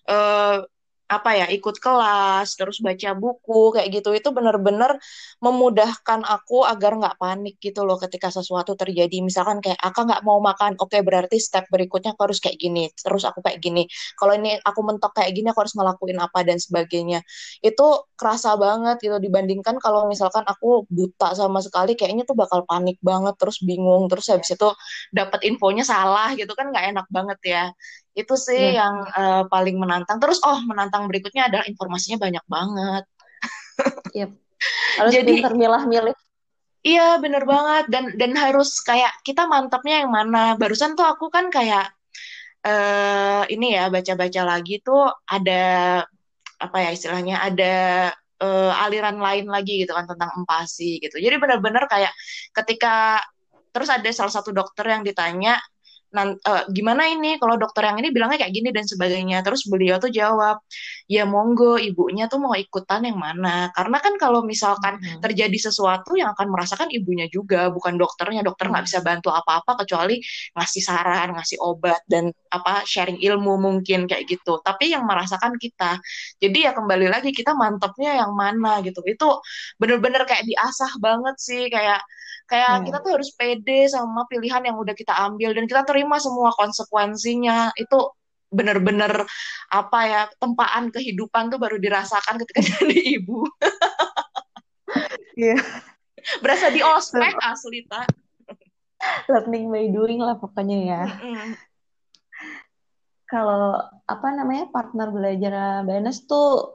uh, 0.09 0.63
apa 1.11 1.29
ya 1.35 1.45
ikut 1.51 1.75
kelas 1.83 2.55
terus 2.55 2.79
baca 2.79 3.11
buku 3.19 3.75
kayak 3.75 3.89
gitu. 3.99 4.15
Itu 4.15 4.31
bener-bener 4.31 4.95
memudahkan 5.43 6.23
aku 6.23 6.63
agar 6.63 6.95
nggak 6.95 7.19
panik 7.19 7.59
gitu 7.59 7.83
loh 7.83 7.99
ketika 7.99 8.31
sesuatu 8.31 8.79
terjadi. 8.79 9.19
Misalkan 9.19 9.59
kayak 9.59 9.75
aku 9.83 10.07
nggak 10.07 10.23
mau 10.23 10.39
makan. 10.39 10.79
Oke 10.79 10.95
okay, 10.97 11.01
berarti 11.03 11.37
step 11.43 11.67
berikutnya 11.67 12.15
aku 12.15 12.31
harus 12.31 12.39
kayak 12.39 12.55
gini 12.55 12.87
terus 12.95 13.27
aku 13.27 13.43
kayak 13.43 13.59
gini. 13.59 13.83
Kalau 14.15 14.33
ini 14.39 14.55
aku 14.63 14.79
mentok 14.87 15.11
kayak 15.19 15.35
gini 15.35 15.51
aku 15.51 15.59
harus 15.67 15.75
ngelakuin 15.75 16.17
apa 16.23 16.39
dan 16.47 16.57
sebagainya. 16.63 17.19
Itu 17.59 18.07
kerasa 18.21 18.53
banget 18.53 19.01
gitu. 19.01 19.17
Dibandingkan 19.17 19.81
kalau 19.81 20.05
misalkan 20.05 20.45
aku 20.45 20.85
buta 20.85 21.33
sama 21.33 21.57
sekali 21.65 21.97
kayaknya 21.97 22.21
tuh 22.29 22.37
bakal 22.37 22.61
panik 22.69 23.01
banget 23.01 23.33
terus 23.41 23.57
bingung 23.65 24.05
terus 24.05 24.29
habis 24.29 24.53
itu 24.53 24.69
dapat 25.09 25.41
infonya 25.49 25.81
salah 25.81 26.37
gitu 26.37 26.53
kan 26.53 26.69
nggak 26.69 26.93
enak 26.93 27.07
banget 27.09 27.39
ya. 27.41 27.63
Itu 28.13 28.37
sih 28.37 28.77
yeah. 28.77 28.85
yang 28.85 28.95
uh, 29.17 29.43
paling 29.49 29.81
menantang. 29.81 30.21
Terus 30.21 30.37
oh 30.45 30.61
menantang 30.69 31.09
berikutnya 31.09 31.49
adalah 31.49 31.65
informasinya 31.65 32.21
banyak 32.21 32.45
banget. 32.45 33.03
Yep. 34.13 34.29
harus 35.01 35.09
jadi 35.09 35.41
milah-milih 35.57 36.13
iya 36.85 37.17
bener 37.17 37.49
banget. 37.49 37.89
Dan 37.89 38.13
dan 38.13 38.37
harus 38.37 38.77
kayak 38.85 39.09
kita 39.25 39.49
mantapnya 39.49 40.05
yang 40.05 40.13
mana. 40.13 40.53
Barusan 40.53 40.93
tuh 40.93 41.09
aku 41.09 41.33
kan 41.33 41.49
kayak 41.49 41.89
uh, 42.65 43.43
ini 43.49 43.77
ya 43.77 43.89
baca-baca 43.89 44.41
lagi 44.45 44.81
tuh 44.81 45.09
ada 45.25 46.05
apa 46.61 46.77
ya 46.85 46.89
istilahnya 46.93 47.41
ada 47.41 47.75
uh, 48.41 48.83
aliran 48.85 49.17
lain 49.17 49.49
lagi 49.49 49.81
gitu 49.81 49.93
kan 49.97 50.05
tentang 50.05 50.29
empasi 50.37 51.01
gitu. 51.01 51.17
Jadi 51.17 51.35
benar-benar 51.41 51.89
kayak 51.89 52.13
ketika 52.53 53.21
terus 53.71 53.87
ada 53.87 54.09
salah 54.11 54.33
satu 54.33 54.51
dokter 54.51 54.85
yang 54.85 55.01
ditanya 55.01 55.57
uh, 56.11 56.63
gimana 56.69 57.07
ini 57.07 57.39
kalau 57.39 57.55
dokter 57.55 57.87
yang 57.87 57.97
ini 58.03 58.11
bilangnya 58.11 58.43
kayak 58.43 58.53
gini 58.53 58.69
dan 58.75 58.83
sebagainya. 58.83 59.39
Terus 59.41 59.65
beliau 59.67 59.97
tuh 59.97 60.11
jawab 60.11 60.59
ya 61.07 61.23
monggo 61.27 61.79
ibunya 61.79 62.27
tuh 62.27 62.39
mau 62.39 62.55
ikutan 62.55 63.03
yang 63.07 63.19
mana? 63.19 63.71
Karena 63.71 63.97
kan 64.03 64.13
kalau 64.19 64.43
misalkan 64.43 64.99
hmm. 64.99 65.23
terjadi 65.23 65.71
sesuatu 65.71 66.15
yang 66.19 66.35
akan 66.35 66.47
merasakan 66.51 66.87
ibunya 66.91 67.31
juga 67.31 67.71
bukan 67.71 67.95
dokternya. 67.95 68.43
Dokter 68.43 68.67
nggak 68.67 68.83
hmm. 68.83 68.89
bisa 68.91 68.99
bantu 69.01 69.29
apa-apa 69.31 69.83
kecuali 69.85 70.19
ngasih 70.55 70.83
saran 70.83 71.27
ngasih 71.35 71.57
obat 71.63 72.03
dan 72.11 72.31
apa 72.51 72.83
sharing 72.83 73.19
ilmu 73.23 73.55
mungkin 73.57 74.05
kayak 74.05 74.27
gitu. 74.27 74.59
Tapi 74.59 74.91
yang 74.91 75.07
merasakan 75.07 75.55
kita. 75.55 75.97
Jadi 76.43 76.67
ya 76.67 76.75
kembali 76.75 77.07
lagi 77.07 77.31
kita 77.31 77.55
mantepnya 77.55 78.19
yang 78.25 78.35
mana 78.35 78.83
gitu. 78.83 78.99
Itu 79.07 79.39
bener-bener 79.79 80.27
kayak 80.27 80.43
diasah 80.43 80.99
banget 80.99 81.35
sih. 81.39 81.71
Kayak 81.71 82.03
kayak 82.51 82.83
hmm. 82.83 82.83
kita 82.91 82.97
tuh 82.99 83.11
harus 83.15 83.29
pede 83.31 83.87
sama 83.87 84.27
pilihan 84.27 84.63
yang 84.67 84.75
udah 84.75 84.91
kita 84.91 85.15
ambil. 85.15 85.55
Dan 85.55 85.65
kita 85.71 85.87
terima 85.87 86.00
semua 86.21 86.49
konsekuensinya 86.55 87.75
itu 87.77 87.99
bener-bener 88.51 89.23
apa 89.71 89.99
ya 90.03 90.21
tempaan 90.35 90.91
kehidupan 90.91 91.47
tuh 91.47 91.59
baru 91.59 91.79
dirasakan 91.79 92.35
ketika 92.43 92.59
jadi 92.77 92.99
ibu. 93.19 93.47
Iya. 95.39 95.55
yeah. 95.55 95.61
Berasa 96.43 96.69
di 96.69 96.83
ospek 96.85 97.33
asli 97.41 97.87
tak. 97.89 98.05
Learning 99.25 99.73
by 99.73 99.89
doing 99.89 100.19
lah 100.21 100.37
pokoknya 100.37 100.77
ya. 100.85 101.03
Mm 101.17 101.57
Kalau 103.31 103.79
apa 104.11 104.27
namanya 104.35 104.67
partner 104.75 105.07
belajar 105.07 105.87
BNS 105.87 106.27
tuh 106.27 106.67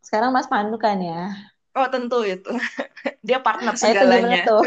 sekarang 0.00 0.32
Mas 0.32 0.48
Pandu 0.48 0.80
kan 0.80 0.96
ya? 1.04 1.36
Oh 1.76 1.84
tentu 1.92 2.24
itu. 2.24 2.48
Dia 3.26 3.44
partner 3.44 3.76
segalanya. 3.76 4.40
Itu 4.40 4.56
tuh? 4.56 4.62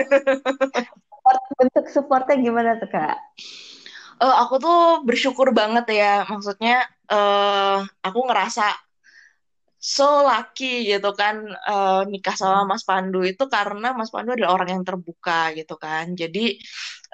Bentuk 1.58 1.90
supportnya 1.90 2.38
gimana 2.38 2.78
tuh 2.78 2.90
kak? 2.94 3.18
Uh, 4.22 4.36
aku 4.42 4.56
tuh 4.62 4.80
bersyukur 5.08 5.50
banget 5.50 5.86
ya. 5.98 6.14
Maksudnya 6.30 6.86
uh, 7.10 7.82
aku 8.06 8.20
ngerasa 8.30 8.70
so 9.82 10.22
lucky 10.30 10.86
gitu 10.86 11.10
kan 11.18 11.42
uh, 11.66 12.06
nikah 12.06 12.38
sama 12.38 12.70
Mas 12.70 12.86
Pandu 12.86 13.26
itu 13.26 13.44
karena 13.50 13.98
Mas 13.98 14.14
Pandu 14.14 14.38
adalah 14.38 14.62
orang 14.62 14.70
yang 14.78 14.84
terbuka 14.86 15.50
gitu 15.58 15.74
kan. 15.82 16.14
Jadi 16.14 16.62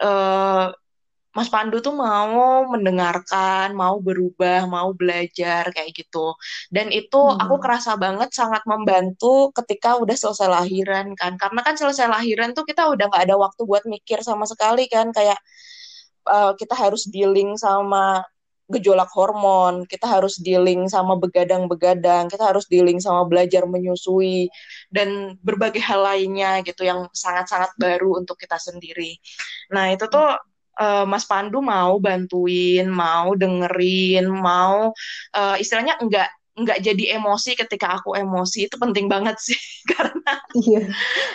uh, 0.03 0.67
Mas 1.37 1.53
Pandu 1.53 1.77
tuh 1.85 1.93
mau 1.93 2.65
mendengarkan, 2.65 3.69
mau 3.77 4.01
berubah, 4.01 4.65
mau 4.65 4.89
belajar 4.97 5.69
kayak 5.69 5.93
gitu. 5.93 6.33
Dan 6.73 6.89
itu 6.89 7.13
hmm. 7.13 7.37
aku 7.37 7.55
kerasa 7.61 7.93
banget 7.93 8.33
sangat 8.33 8.65
membantu 8.65 9.53
ketika 9.53 10.01
udah 10.01 10.17
selesai 10.17 10.49
lahiran 10.49 11.13
kan. 11.13 11.37
Karena 11.37 11.61
kan 11.61 11.77
selesai 11.77 12.09
lahiran 12.09 12.57
tuh 12.57 12.65
kita 12.65 12.89
udah 12.89 13.05
nggak 13.05 13.23
ada 13.29 13.37
waktu 13.37 13.61
buat 13.69 13.85
mikir 13.85 14.25
sama 14.25 14.49
sekali 14.49 14.89
kan. 14.89 15.13
Kayak 15.13 15.37
uh, 16.27 16.53
kita 16.59 16.75
harus 16.75 17.07
dealing 17.07 17.55
sama 17.55 18.21
gejolak 18.67 19.07
hormon, 19.15 19.87
kita 19.87 20.03
harus 20.03 20.35
dealing 20.43 20.91
sama 20.91 21.15
begadang-begadang, 21.15 22.27
kita 22.27 22.51
harus 22.51 22.67
dealing 22.67 22.99
sama 22.99 23.23
belajar 23.23 23.63
menyusui 23.63 24.51
dan 24.91 25.39
berbagai 25.39 25.79
hal 25.79 26.03
lainnya 26.03 26.59
gitu 26.67 26.83
yang 26.83 27.07
sangat-sangat 27.15 27.71
baru 27.79 28.19
untuk 28.19 28.35
kita 28.35 28.59
sendiri. 28.59 29.15
Nah, 29.71 29.95
itu 29.95 30.03
tuh 30.11 30.35
uh, 30.83 31.05
Mas 31.07 31.23
Pandu 31.23 31.63
mau 31.63 31.95
bantuin, 32.03 32.91
mau 32.91 33.33
dengerin, 33.39 34.27
mau 34.27 34.91
uh, 35.31 35.55
istilahnya 35.55 35.95
enggak 36.03 36.27
nggak 36.57 36.81
jadi 36.81 37.21
emosi 37.21 37.53
ketika 37.53 38.01
aku 38.01 38.17
emosi 38.17 38.65
itu 38.65 38.75
penting 38.81 39.05
banget 39.05 39.37
sih. 39.37 39.57
Karena 39.93 40.31
iya, 40.59 40.83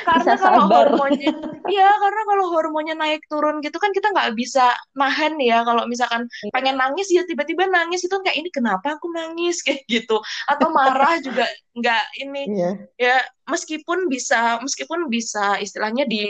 karena 0.05 0.37
kalau 0.37 0.69
hormonnya 0.69 1.33
ya 1.73 1.89
karena 1.89 2.23
kalau 2.29 2.45
hormonnya 2.53 2.95
naik 2.99 3.25
turun 3.25 3.65
gitu 3.65 3.81
kan 3.81 3.89
kita 3.97 4.13
nggak 4.13 4.37
bisa 4.37 4.77
nahan 4.93 5.41
ya. 5.41 5.65
Kalau 5.65 5.89
misalkan 5.89 6.29
iya. 6.29 6.53
pengen 6.53 6.77
nangis 6.77 7.09
ya 7.09 7.25
tiba-tiba 7.25 7.65
nangis 7.71 8.05
itu 8.05 8.13
kayak 8.21 8.37
ini 8.37 8.53
kenapa 8.53 9.01
aku 9.01 9.09
nangis? 9.09 9.63
Kayak 9.67 9.89
gitu. 9.89 10.21
Atau 10.51 10.69
marah 10.75 11.17
juga 11.25 11.49
nggak 11.73 12.05
ini 12.21 12.43
iya. 12.53 12.71
ya 13.01 13.17
meskipun 13.43 14.07
bisa 14.07 14.63
meskipun 14.63 15.11
bisa 15.11 15.59
istilahnya 15.59 16.07
di 16.07 16.23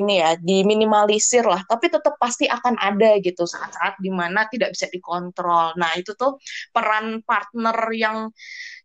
ini 0.00 0.20
ya 0.24 0.32
diminimalisir 0.40 1.44
lah 1.44 1.60
tapi 1.68 1.92
tetap 1.92 2.16
pasti 2.16 2.48
akan 2.48 2.80
ada 2.80 3.20
gitu 3.20 3.44
saat-saat 3.44 4.00
di 4.00 4.08
mana 4.08 4.48
tidak 4.48 4.72
bisa 4.72 4.88
dikontrol. 4.88 5.76
Nah 5.76 5.92
itu 6.00 6.16
tuh 6.16 6.40
peran 6.72 7.20
partner 7.20 7.76
yang 7.92 8.32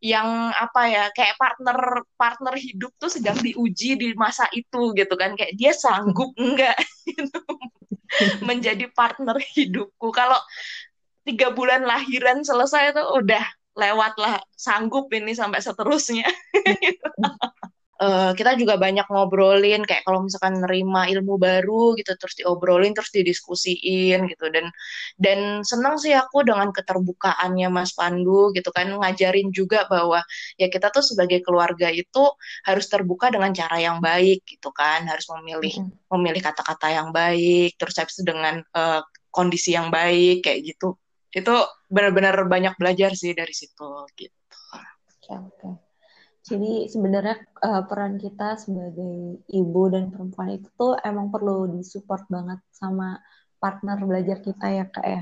yang 0.03 0.51
apa 0.51 0.81
ya 0.91 1.03
kayak 1.15 1.39
partner 1.39 2.03
partner 2.19 2.55
hidup 2.59 2.91
tuh 2.99 3.11
sedang 3.11 3.39
diuji 3.39 3.95
di 3.95 4.11
masa 4.19 4.47
itu 4.51 4.91
gitu 4.95 5.15
kan 5.15 5.39
kayak 5.39 5.55
dia 5.55 5.71
sanggup 5.71 6.35
enggak 6.35 6.75
gitu 7.07 7.39
menjadi 8.43 8.91
partner 8.91 9.39
hidupku. 9.39 10.11
Kalau 10.11 10.39
tiga 11.23 11.55
bulan 11.55 11.87
lahiran 11.87 12.43
selesai 12.43 12.91
itu 12.91 13.03
udah 13.23 13.43
lewat 13.79 14.19
lah 14.19 14.35
sanggup 14.59 15.07
ini 15.15 15.31
sampai 15.31 15.63
seterusnya 15.63 16.27
uh, 17.99 18.31
kita 18.33 18.55
juga 18.55 18.79
banyak 18.79 19.05
ngobrolin 19.11 19.83
kayak 19.83 20.07
kalau 20.07 20.25
misalkan 20.25 20.63
nerima 20.63 21.05
ilmu 21.11 21.35
baru 21.35 21.93
gitu 21.99 22.15
terus 22.15 22.35
diobrolin 22.39 22.95
terus 22.95 23.11
didiskusiin 23.11 24.25
gitu 24.31 24.45
dan 24.49 24.71
dan 25.19 25.39
senang 25.67 25.99
sih 25.99 26.15
aku 26.15 26.47
dengan 26.47 26.71
keterbukaannya 26.71 27.67
Mas 27.69 27.93
Pandu 27.93 28.55
gitu 28.55 28.71
kan 28.71 28.89
ngajarin 28.89 29.51
juga 29.51 29.85
bahwa 29.91 30.23
ya 30.55 30.71
kita 30.71 30.89
tuh 30.89 31.03
sebagai 31.03 31.43
keluarga 31.43 31.91
itu 31.91 32.23
harus 32.65 32.87
terbuka 32.87 33.29
dengan 33.29 33.51
cara 33.51 33.77
yang 33.77 33.99
baik 33.99 34.47
gitu 34.47 34.71
kan 34.71 35.05
harus 35.05 35.27
memilih 35.39 35.83
mm. 35.83 36.09
memilih 36.15 36.41
kata-kata 36.41 36.87
yang 36.95 37.09
baik 37.11 37.75
terus 37.75 37.95
habis 37.99 38.17
dengan 38.23 38.63
uh, 38.73 39.03
kondisi 39.29 39.77
yang 39.77 39.93
baik 39.93 40.41
kayak 40.41 40.73
gitu 40.73 40.97
itu 41.29 41.55
benar-benar 41.85 42.33
banyak 42.49 42.73
belajar 42.81 43.13
sih 43.13 43.37
dari 43.37 43.53
situ 43.53 43.85
gitu. 44.17 44.33
Oke, 44.73 45.33
oke. 45.37 45.88
Jadi 46.39 46.87
sebenarnya 46.87 47.37
uh, 47.61 47.83
peran 47.85 48.15
kita 48.15 48.55
sebagai 48.55 49.43
ibu 49.51 49.81
dan 49.91 50.09
perempuan 50.09 50.55
itu 50.55 50.67
tuh 50.79 50.95
emang 51.03 51.29
perlu 51.29 51.67
disupport 51.75 52.23
banget 52.31 52.59
sama 52.71 53.19
partner 53.59 53.99
belajar 54.07 54.39
kita 54.39 54.65
ya 54.71 54.85
kak 54.87 55.05
ya. 55.05 55.21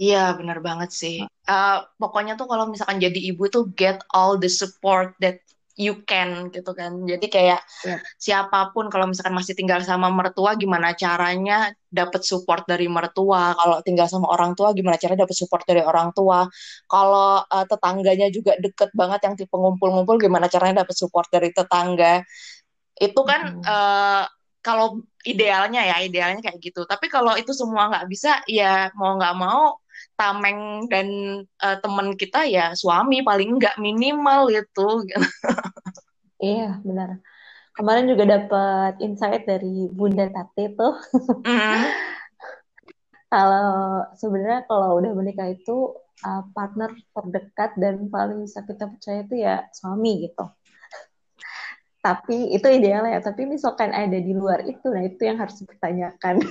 Iya 0.00 0.24
benar 0.34 0.58
banget 0.64 0.90
sih. 0.90 1.16
Uh, 1.44 1.84
pokoknya 2.00 2.34
tuh 2.34 2.48
kalau 2.48 2.66
misalkan 2.66 2.98
jadi 2.98 3.20
ibu 3.30 3.46
tuh 3.52 3.68
get 3.76 4.00
all 4.10 4.40
the 4.40 4.48
support 4.48 5.12
that 5.20 5.38
you 5.80 6.04
can 6.04 6.52
gitu 6.52 6.76
kan. 6.76 6.92
Jadi 7.08 7.26
kayak 7.32 7.64
yeah. 7.88 7.98
siapa 8.20 8.68
pun 8.76 8.92
kalau 8.92 9.08
misalkan 9.08 9.32
masih 9.32 9.56
tinggal 9.56 9.80
sama 9.80 10.12
mertua 10.12 10.52
gimana 10.60 10.92
caranya 10.92 11.72
dapat 11.88 12.20
support 12.20 12.68
dari 12.68 12.84
mertua. 12.84 13.56
Kalau 13.56 13.80
tinggal 13.80 14.04
sama 14.04 14.28
orang 14.28 14.52
tua 14.52 14.76
gimana 14.76 15.00
caranya 15.00 15.24
dapat 15.24 15.36
support 15.40 15.64
dari 15.64 15.80
orang 15.80 16.12
tua. 16.12 16.44
Kalau 16.84 17.40
uh, 17.40 17.64
tetangganya 17.64 18.28
juga 18.28 18.60
deket 18.60 18.92
banget 18.92 19.20
yang 19.24 19.34
tipe 19.40 19.56
ngumpul-ngumpul 19.56 20.20
gimana 20.20 20.52
caranya 20.52 20.84
dapat 20.84 20.96
support 21.00 21.32
dari 21.32 21.48
tetangga. 21.48 22.20
Itu 23.00 23.24
kan 23.24 23.40
mm. 23.56 23.64
uh, 23.64 24.24
kalau 24.60 25.00
idealnya 25.24 25.80
ya 25.84 25.96
idealnya 26.04 26.40
kayak 26.44 26.60
gitu. 26.60 26.84
Tapi 26.84 27.08
kalau 27.08 27.36
itu 27.36 27.52
semua 27.52 27.88
nggak 27.88 28.08
bisa 28.08 28.40
ya 28.48 28.92
mau 28.96 29.16
nggak 29.16 29.36
mau 29.36 29.80
tameng 30.16 30.84
dan 30.92 31.08
uh, 31.64 31.76
temen 31.80 32.12
kita 32.16 32.44
ya 32.44 32.76
suami 32.76 33.24
paling 33.24 33.56
nggak 33.56 33.76
minimal 33.80 34.52
gitu. 34.52 35.04
iya 36.44 36.80
benar. 36.84 37.20
Kemarin 37.76 38.12
juga 38.12 38.24
dapat 38.28 39.00
insight 39.00 39.48
dari 39.48 39.88
Bunda 39.88 40.28
Tati 40.28 40.64
tuh. 40.76 40.94
Mm. 41.48 41.80
kalau 43.32 44.04
sebenarnya 44.18 44.66
kalau 44.66 44.98
udah 45.00 45.12
menikah 45.14 45.48
itu 45.48 45.94
uh, 46.26 46.42
partner 46.52 46.92
terdekat 47.16 47.78
dan 47.78 48.10
paling 48.10 48.44
bisa 48.44 48.60
kita 48.66 48.90
percaya 48.90 49.24
itu 49.24 49.34
ya 49.40 49.64
suami 49.72 50.28
gitu. 50.28 50.44
Tapi 52.00 52.56
itu 52.56 52.66
ideal 52.68 53.04
ya. 53.04 53.20
Tapi 53.20 53.44
misalkan 53.44 53.92
ada 53.92 54.16
di 54.16 54.32
luar 54.32 54.64
itu, 54.64 54.88
nah 54.88 55.04
itu 55.04 55.20
yang 55.24 55.38
harus 55.40 55.60
dipertanyakan. 55.60 56.40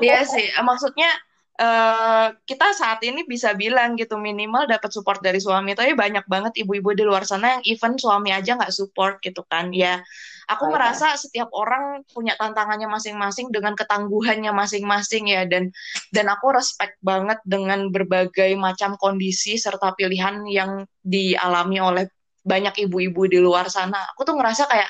Iya 0.00 0.24
sih, 0.24 0.48
maksudnya 0.64 1.10
uh, 1.58 2.32
kita 2.46 2.72
saat 2.72 3.02
ini 3.04 3.26
bisa 3.26 3.52
bilang 3.52 3.98
gitu 3.98 4.16
minimal 4.16 4.64
dapat 4.70 4.90
support 4.94 5.20
dari 5.20 5.42
suami 5.42 5.74
tapi 5.74 5.92
banyak 5.92 6.24
banget 6.30 6.62
ibu-ibu 6.64 6.94
di 6.94 7.04
luar 7.04 7.26
sana 7.26 7.58
yang 7.58 7.62
even 7.66 7.98
suami 7.98 8.30
aja 8.30 8.54
nggak 8.56 8.72
support 8.72 9.18
gitu 9.20 9.42
kan 9.50 9.74
ya 9.74 10.00
aku 10.48 10.70
oh, 10.70 10.72
merasa 10.72 11.12
ya. 11.12 11.18
setiap 11.18 11.50
orang 11.52 12.06
punya 12.14 12.38
tantangannya 12.38 12.88
masing-masing 12.88 13.50
dengan 13.50 13.74
ketangguhannya 13.74 14.54
masing-masing 14.54 15.28
ya 15.28 15.44
dan 15.44 15.74
dan 16.14 16.30
aku 16.30 16.54
respect 16.54 16.96
banget 17.02 17.42
dengan 17.44 17.90
berbagai 17.90 18.54
macam 18.56 18.94
kondisi 18.96 19.58
serta 19.58 19.92
pilihan 19.98 20.46
yang 20.48 20.86
dialami 21.02 21.82
oleh 21.82 22.04
banyak 22.48 22.88
ibu-ibu 22.88 23.28
di 23.28 23.38
luar 23.38 23.68
sana. 23.68 24.00
Aku 24.16 24.24
tuh 24.24 24.34
ngerasa 24.34 24.64
kayak 24.64 24.88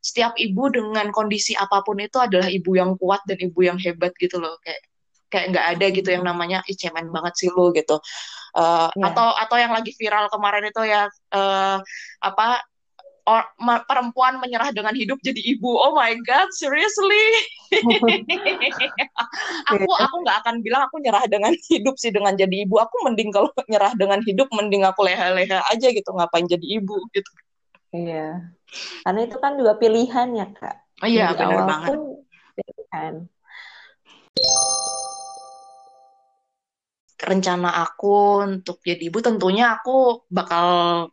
setiap 0.00 0.32
ibu 0.40 0.72
dengan 0.72 1.08
kondisi 1.12 1.52
apa 1.56 1.84
pun 1.84 2.00
itu 2.00 2.16
adalah 2.16 2.48
ibu 2.48 2.76
yang 2.76 2.96
kuat 2.96 3.20
dan 3.28 3.36
ibu 3.40 3.60
yang 3.60 3.76
hebat 3.76 4.16
gitu 4.16 4.40
loh. 4.40 4.56
Kayak 4.64 4.80
kayak 5.28 5.46
nggak 5.50 5.66
ada 5.76 5.86
gitu 5.90 6.08
yang 6.14 6.24
namanya 6.24 6.62
ih 6.70 6.76
cemen 6.78 7.10
banget 7.12 7.34
sih 7.36 7.48
lu 7.52 7.74
gitu. 7.76 8.00
Uh, 8.54 8.86
yeah. 8.94 9.10
atau 9.10 9.34
atau 9.34 9.56
yang 9.58 9.74
lagi 9.74 9.90
viral 9.98 10.30
kemarin 10.30 10.70
itu 10.70 10.82
ya 10.86 11.10
uh, 11.34 11.78
apa 12.22 12.62
or, 13.24 13.40
perempuan 13.88 14.36
menyerah 14.36 14.70
dengan 14.72 14.92
hidup 14.92 15.16
jadi 15.24 15.40
ibu. 15.40 15.68
Oh 15.68 15.96
my 15.96 16.12
god, 16.28 16.48
seriously? 16.52 17.24
aku 19.72 19.90
aku 19.90 20.16
nggak 20.22 20.36
akan 20.44 20.60
bilang 20.60 20.84
aku 20.86 21.00
nyerah 21.00 21.24
dengan 21.26 21.56
hidup 21.72 21.96
sih 21.96 22.12
dengan 22.12 22.36
jadi 22.36 22.68
ibu. 22.68 22.76
Aku 22.80 22.96
mending 23.08 23.32
kalau 23.32 23.48
nyerah 23.72 23.96
dengan 23.96 24.20
hidup, 24.22 24.48
mending 24.52 24.84
aku 24.84 25.08
leha-leha 25.08 25.64
aja 25.72 25.88
gitu. 25.88 26.08
Ngapain 26.12 26.44
jadi 26.44 26.66
ibu 26.80 26.96
gitu? 27.16 27.30
Iya, 27.94 28.50
karena 29.06 29.20
itu 29.22 29.36
kan 29.38 29.54
juga 29.54 29.78
pilihan 29.78 30.28
ya 30.34 30.46
kak. 30.50 30.76
Oh 31.02 31.08
iya, 31.08 31.30
benar 31.30 31.62
banget. 31.66 31.90
pilihan. 32.54 33.14
Rencana 37.24 37.84
aku 37.84 38.44
untuk 38.44 38.78
jadi 38.84 39.08
ibu 39.08 39.18
tentunya 39.24 39.76
aku 39.76 40.24
bakal 40.28 40.66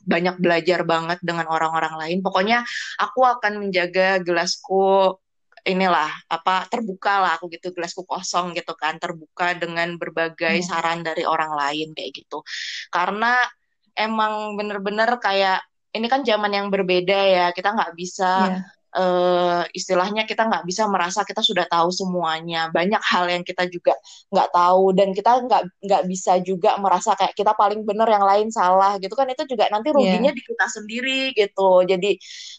banyak 0.03 0.37
belajar 0.37 0.83
banget 0.83 1.19
dengan 1.23 1.47
orang-orang 1.47 1.95
lain. 1.97 2.17
Pokoknya 2.19 2.63
aku 2.99 3.23
akan 3.25 3.67
menjaga 3.67 4.19
gelasku 4.21 5.15
inilah 5.61 6.09
apa 6.25 6.65
terbuka 6.67 7.21
lah 7.21 7.31
aku 7.37 7.45
gitu 7.53 7.69
gelasku 7.69 8.01
kosong 8.01 8.57
gitu 8.57 8.73
kan 8.73 8.97
terbuka 8.97 9.53
dengan 9.53 9.93
berbagai 10.01 10.57
hmm. 10.57 10.65
saran 10.65 11.05
dari 11.05 11.21
orang 11.21 11.53
lain 11.53 11.93
kayak 11.93 12.17
gitu 12.17 12.41
karena 12.89 13.45
emang 13.93 14.57
bener-bener 14.57 15.21
kayak 15.21 15.61
ini 15.93 16.09
kan 16.09 16.25
zaman 16.25 16.49
yang 16.49 16.67
berbeda 16.73 17.13
ya 17.13 17.45
kita 17.53 17.77
nggak 17.77 17.93
bisa 17.93 18.57
yeah 18.57 18.80
uh, 18.95 19.63
istilahnya 19.71 20.27
kita 20.27 20.47
nggak 20.47 20.63
bisa 20.67 20.87
merasa 20.87 21.23
kita 21.23 21.39
sudah 21.39 21.65
tahu 21.67 21.89
semuanya 21.91 22.67
banyak 22.71 22.99
hal 22.99 23.27
yang 23.31 23.43
kita 23.43 23.67
juga 23.71 23.95
nggak 24.31 24.49
tahu 24.51 24.85
dan 24.95 25.09
kita 25.15 25.31
nggak 25.47 25.63
nggak 25.83 26.03
bisa 26.07 26.39
juga 26.43 26.75
merasa 26.79 27.15
kayak 27.15 27.35
kita 27.35 27.55
paling 27.55 27.87
benar 27.87 28.07
yang 28.11 28.25
lain 28.25 28.47
salah 28.51 28.99
gitu 28.99 29.13
kan 29.15 29.27
itu 29.31 29.43
juga 29.47 29.71
nanti 29.71 29.91
iya. 29.91 29.95
ruginya 29.95 30.31
yeah. 30.31 30.37
di 30.37 30.43
kita 30.43 30.65
sendiri 30.67 31.21
gitu 31.35 31.71
jadi 31.87 32.11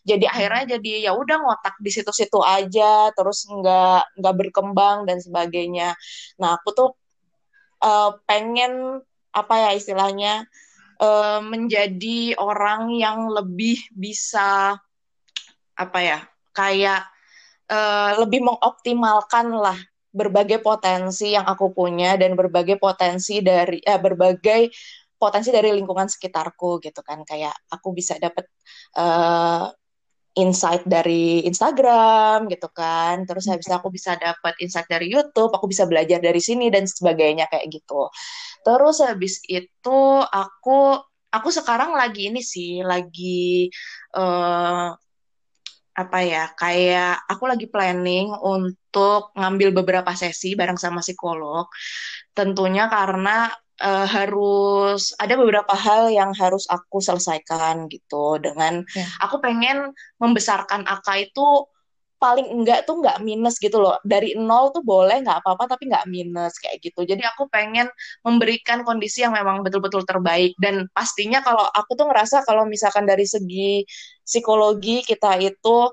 jadi 0.04 0.24
akhirnya 0.28 0.64
jadi 0.78 0.92
ya 1.10 1.12
udah 1.16 1.36
ngotak 1.40 1.76
di 1.80 1.90
situ-situ 1.92 2.40
aja 2.40 3.12
terus 3.12 3.44
nggak 3.48 4.18
nggak 4.20 4.34
berkembang 4.36 5.04
dan 5.04 5.20
sebagainya 5.20 5.94
nah 6.40 6.56
aku 6.56 6.68
tuh 6.72 6.90
uh, 7.84 8.16
pengen 8.24 9.04
apa 9.32 9.54
ya 9.68 9.70
istilahnya 9.76 10.44
uh, 11.00 11.40
menjadi 11.40 12.36
orang 12.36 12.92
yang 12.92 13.32
lebih 13.32 13.80
bisa 13.92 14.76
apa 15.76 15.98
ya 16.04 16.18
kayak 16.52 17.08
uh, 17.72 18.20
lebih 18.20 18.44
mengoptimalkan 18.44 19.48
lah 19.52 19.78
berbagai 20.12 20.60
potensi 20.60 21.32
yang 21.32 21.48
aku 21.48 21.72
punya 21.72 22.20
dan 22.20 22.36
berbagai 22.36 22.76
potensi 22.76 23.40
dari 23.40 23.80
eh, 23.80 23.96
berbagai 23.96 24.68
potensi 25.16 25.48
dari 25.48 25.72
lingkungan 25.72 26.10
sekitarku 26.10 26.82
gitu 26.84 27.00
kan. 27.00 27.24
Kayak 27.24 27.56
aku 27.72 27.96
bisa 27.96 28.20
dapat 28.20 28.44
uh, 29.00 29.72
insight 30.36 30.84
dari 30.84 31.46
Instagram 31.48 32.44
gitu 32.52 32.68
kan. 32.72 33.24
Terus 33.24 33.48
habis 33.48 33.64
itu 33.68 33.74
aku 33.76 33.88
bisa 33.88 34.16
dapat 34.20 34.52
insight 34.60 34.88
dari 34.88 35.08
YouTube 35.08 35.52
aku 35.56 35.64
bisa 35.68 35.88
belajar 35.88 36.20
dari 36.20 36.40
sini 36.44 36.68
dan 36.68 36.84
sebagainya 36.84 37.48
kayak 37.48 37.72
gitu. 37.72 38.12
Terus 38.66 39.00
habis 39.00 39.40
itu 39.48 40.00
aku 40.28 41.00
aku 41.32 41.48
sekarang 41.48 41.96
lagi 41.96 42.28
ini 42.28 42.44
sih 42.44 42.84
lagi 42.84 43.72
uh, 44.12 44.92
apa 45.92 46.18
ya 46.24 46.44
kayak 46.56 47.20
aku 47.28 47.44
lagi 47.44 47.68
planning 47.68 48.32
untuk 48.40 49.36
ngambil 49.36 49.76
beberapa 49.84 50.16
sesi 50.16 50.56
bareng 50.56 50.80
sama 50.80 51.04
psikolog 51.04 51.68
tentunya 52.32 52.88
karena 52.88 53.52
uh, 53.82 54.06
harus 54.08 55.12
ada 55.20 55.36
beberapa 55.36 55.76
hal 55.76 56.08
yang 56.08 56.32
harus 56.32 56.64
aku 56.70 57.04
selesaikan 57.04 57.92
gitu 57.92 58.40
dengan 58.40 58.80
yeah. 58.96 59.08
aku 59.20 59.42
pengen 59.44 59.92
membesarkan 60.16 60.88
Aka 60.88 61.28
itu 61.28 61.68
paling 62.22 62.46
enggak 62.54 62.86
tuh 62.86 63.02
enggak 63.02 63.18
minus 63.26 63.58
gitu 63.58 63.82
loh. 63.82 63.98
Dari 64.06 64.38
nol 64.38 64.70
tuh 64.70 64.86
boleh 64.86 65.18
nggak 65.26 65.42
apa-apa 65.42 65.74
tapi 65.74 65.90
nggak 65.90 66.06
minus 66.06 66.54
kayak 66.62 66.78
gitu. 66.78 67.02
Jadi 67.02 67.26
aku 67.26 67.50
pengen 67.50 67.90
memberikan 68.22 68.86
kondisi 68.86 69.26
yang 69.26 69.34
memang 69.34 69.66
betul-betul 69.66 70.06
terbaik. 70.06 70.54
Dan 70.62 70.86
pastinya 70.94 71.42
kalau 71.42 71.66
aku 71.66 71.98
tuh 71.98 72.06
ngerasa 72.06 72.46
kalau 72.46 72.62
misalkan 72.70 73.04
dari 73.10 73.26
segi 73.26 73.82
psikologi 74.22 75.02
kita 75.02 75.34
itu 75.42 75.90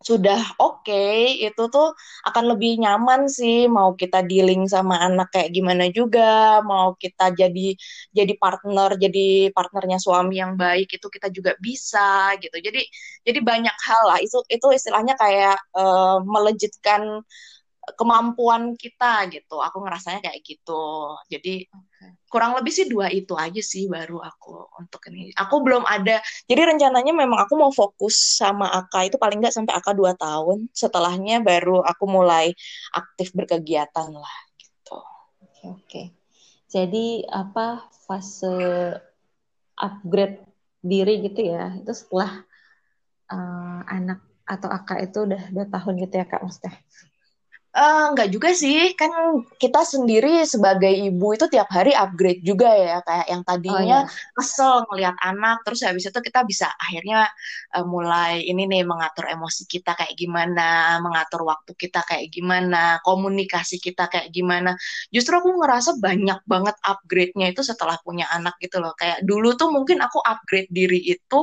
sudah 0.00 0.40
oke 0.60 0.84
okay, 0.84 1.38
itu 1.46 1.62
tuh 1.70 1.94
akan 2.28 2.44
lebih 2.56 2.82
nyaman 2.82 3.30
sih. 3.30 3.70
Mau 3.70 3.94
kita 3.94 4.24
dealing 4.26 4.66
sama 4.68 5.00
anak 5.00 5.30
kayak 5.34 5.50
gimana 5.54 5.88
juga 5.92 6.60
mau 6.66 6.96
kita 6.98 7.32
jadi 7.34 7.76
jadi 8.10 8.32
partner 8.36 8.96
jadi 8.98 9.50
partnernya 9.54 9.98
suami 10.02 10.40
yang 10.42 10.56
baik 10.58 10.88
itu 10.96 11.06
kita 11.08 11.28
juga 11.30 11.54
bisa 11.60 12.34
gitu. 12.42 12.56
Jadi 12.58 12.80
jadi 13.26 13.38
banyak 13.40 13.76
hal 13.86 14.02
lah. 14.10 14.18
Itu 14.20 14.42
itu 14.50 14.66
istilahnya 14.74 15.14
kayak 15.16 15.56
uh, 15.76 16.18
melejitkan 16.24 17.24
kemampuan 17.92 18.72
kita 18.80 19.28
gitu. 19.28 19.60
Aku 19.60 19.84
ngerasanya 19.84 20.24
kayak 20.24 20.40
gitu. 20.40 21.12
Jadi 21.28 21.68
okay. 21.68 22.10
kurang 22.32 22.56
lebih 22.56 22.72
sih 22.72 22.88
dua 22.88 23.12
itu 23.12 23.36
aja 23.36 23.60
sih 23.60 23.84
baru 23.84 24.24
aku 24.24 24.72
untuk 24.80 25.04
ini. 25.12 25.36
Aku 25.36 25.60
belum 25.60 25.84
ada. 25.84 26.24
Jadi 26.48 26.60
rencananya 26.64 27.12
memang 27.12 27.44
aku 27.44 27.60
mau 27.60 27.68
fokus 27.68 28.40
sama 28.40 28.72
Aka 28.72 29.12
itu 29.12 29.20
paling 29.20 29.44
nggak 29.44 29.52
sampai 29.52 29.76
Aka 29.76 29.92
dua 29.92 30.16
tahun. 30.16 30.72
Setelahnya 30.72 31.44
baru 31.44 31.84
aku 31.84 32.04
mulai 32.08 32.56
aktif 32.96 33.36
berkegiatan 33.36 34.08
lah 34.08 34.36
gitu. 34.56 34.98
Oke 35.68 35.68
okay. 35.84 36.06
Jadi 36.74 37.22
apa 37.30 37.86
fase 38.08 38.56
upgrade 39.78 40.42
diri 40.82 41.22
gitu 41.28 41.40
ya? 41.44 41.76
Itu 41.78 41.92
setelah 41.94 42.42
uh, 43.30 43.80
anak 43.86 44.24
atau 44.44 44.68
Aka 44.68 45.00
itu 45.00 45.24
udah 45.24 45.42
dua 45.54 45.64
tahun 45.70 45.94
gitu 46.04 46.14
ya 46.20 46.26
Kak 46.26 46.42
Maksudnya? 46.44 46.74
Uh, 47.74 48.14
enggak 48.14 48.30
juga 48.30 48.54
sih, 48.54 48.94
kan 48.94 49.10
kita 49.58 49.82
sendiri 49.82 50.46
sebagai 50.46 50.94
ibu 50.94 51.34
itu 51.34 51.50
tiap 51.50 51.66
hari 51.74 51.90
upgrade 51.90 52.38
juga 52.46 52.70
ya, 52.70 53.02
kayak 53.02 53.26
yang 53.26 53.42
tadinya 53.42 54.06
oh, 54.06 54.06
iya. 54.06 54.30
kesel 54.30 54.86
ngelihat 54.86 55.18
anak, 55.18 55.66
terus 55.66 55.82
habis 55.82 56.06
itu 56.06 56.14
kita 56.22 56.46
bisa 56.46 56.70
akhirnya 56.78 57.26
uh, 57.74 57.82
mulai 57.82 58.46
ini 58.46 58.70
nih 58.70 58.86
mengatur 58.86 59.26
emosi 59.26 59.66
kita 59.66 59.98
kayak 59.98 60.14
gimana, 60.14 61.02
mengatur 61.02 61.42
waktu 61.50 61.74
kita 61.74 62.06
kayak 62.06 62.30
gimana, 62.30 63.02
komunikasi 63.02 63.82
kita 63.82 64.06
kayak 64.06 64.30
gimana. 64.30 64.78
Justru 65.10 65.34
aku 65.34 65.58
ngerasa 65.58 65.98
banyak 65.98 66.46
banget 66.46 66.78
upgrade-nya 66.78 67.50
itu 67.50 67.66
setelah 67.66 67.98
punya 68.06 68.30
anak 68.30 68.54
gitu 68.62 68.78
loh. 68.78 68.94
Kayak 68.94 69.26
dulu 69.26 69.58
tuh 69.58 69.74
mungkin 69.74 69.98
aku 69.98 70.22
upgrade 70.22 70.70
diri 70.70 71.02
itu 71.02 71.38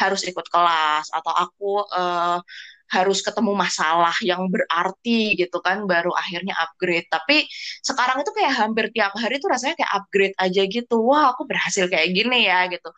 harus 0.00 0.24
ikut 0.24 0.48
kelas 0.48 1.12
atau 1.12 1.32
aku 1.36 1.84
uh, 1.92 2.40
harus 2.86 3.18
ketemu 3.22 3.52
masalah 3.54 4.14
yang 4.22 4.46
berarti 4.46 5.34
gitu 5.34 5.58
kan 5.58 5.84
baru 5.90 6.14
akhirnya 6.14 6.54
upgrade 6.54 7.06
tapi 7.10 7.46
sekarang 7.82 8.22
itu 8.22 8.30
kayak 8.30 8.54
hampir 8.54 8.84
tiap 8.94 9.12
hari 9.18 9.42
tuh 9.42 9.50
rasanya 9.50 9.74
kayak 9.78 9.92
upgrade 9.92 10.36
aja 10.38 10.62
gitu 10.66 10.96
wah 11.02 11.34
aku 11.34 11.46
berhasil 11.50 11.90
kayak 11.90 12.14
gini 12.14 12.46
ya 12.46 12.70
gitu 12.70 12.88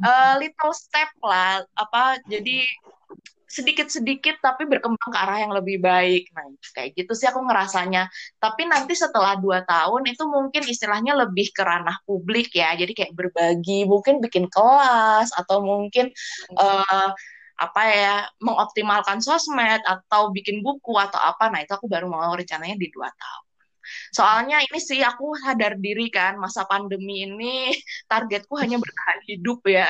uh, 0.00 0.34
little 0.40 0.72
step 0.72 1.12
lah 1.20 1.60
apa 1.76 2.20
jadi 2.24 2.64
sedikit-sedikit 3.54 4.42
tapi 4.42 4.66
berkembang 4.66 5.10
ke 5.14 5.14
arah 5.14 5.38
yang 5.46 5.54
lebih 5.54 5.78
baik. 5.78 6.26
Nah, 6.34 6.50
kayak 6.74 6.98
gitu 6.98 7.14
sih 7.14 7.30
aku 7.30 7.38
ngerasanya. 7.46 8.10
Tapi 8.42 8.66
nanti 8.66 8.98
setelah 8.98 9.38
dua 9.38 9.62
tahun 9.62 10.10
itu 10.10 10.26
mungkin 10.26 10.66
istilahnya 10.66 11.14
lebih 11.14 11.54
ke 11.54 11.62
ranah 11.62 12.02
publik 12.02 12.50
ya. 12.50 12.74
Jadi 12.74 12.90
kayak 12.98 13.14
berbagi, 13.14 13.86
mungkin 13.86 14.18
bikin 14.18 14.50
kelas 14.50 15.30
atau 15.38 15.62
mungkin 15.62 16.10
uh, 16.58 17.14
apa 17.54 17.82
ya 17.86 18.14
mengoptimalkan 18.42 19.22
sosmed 19.22 19.82
atau 19.86 20.34
bikin 20.34 20.60
buku 20.60 20.98
atau 20.98 21.18
apa 21.22 21.50
nah 21.54 21.62
itu 21.62 21.70
aku 21.70 21.86
baru 21.86 22.10
mau 22.10 22.34
rencananya 22.34 22.74
di 22.74 22.90
dua 22.90 23.10
tahun. 23.10 23.44
Soalnya 24.16 24.64
ini 24.64 24.80
sih 24.80 25.04
aku 25.04 25.36
sadar 25.36 25.76
diri 25.76 26.08
kan 26.08 26.40
masa 26.40 26.64
pandemi 26.64 27.28
ini 27.28 27.68
targetku 28.10 28.56
hanya 28.56 28.80
bertahan 28.80 29.20
hidup 29.28 29.60
ya. 29.68 29.88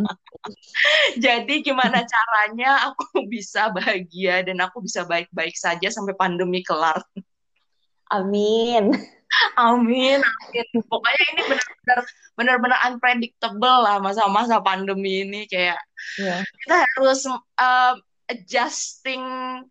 Jadi 1.24 1.60
gimana 1.60 2.00
caranya 2.02 2.90
aku 2.90 3.04
bisa 3.34 3.68
bahagia 3.70 4.40
dan 4.42 4.64
aku 4.64 4.80
bisa 4.80 5.04
baik-baik 5.04 5.54
saja 5.54 5.92
sampai 5.92 6.16
pandemi 6.16 6.64
kelar. 6.64 7.04
Amin 8.10 9.19
Amin, 9.56 10.20
amin. 10.20 10.68
Pokoknya 10.84 11.24
ini 11.32 11.42
benar-benar 11.48 11.98
benar-benar 12.36 12.78
unpredictable 12.88 13.78
lah 13.84 13.96
masa-masa 14.00 14.60
pandemi 14.60 15.24
ini 15.24 15.44
kayak 15.48 15.80
yeah. 16.16 16.40
kita 16.64 16.76
harus 16.80 17.28
uh, 17.60 17.94
adjusting 18.30 19.24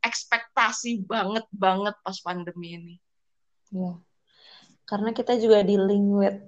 ekspektasi 0.04 1.06
banget 1.06 1.46
banget 1.54 1.96
pas 2.02 2.18
pandemi 2.22 2.78
ini. 2.78 2.96
Yeah. 3.74 4.02
Karena 4.90 5.14
kita 5.14 5.38
juga 5.38 5.62
dealing 5.62 6.06
with 6.12 6.40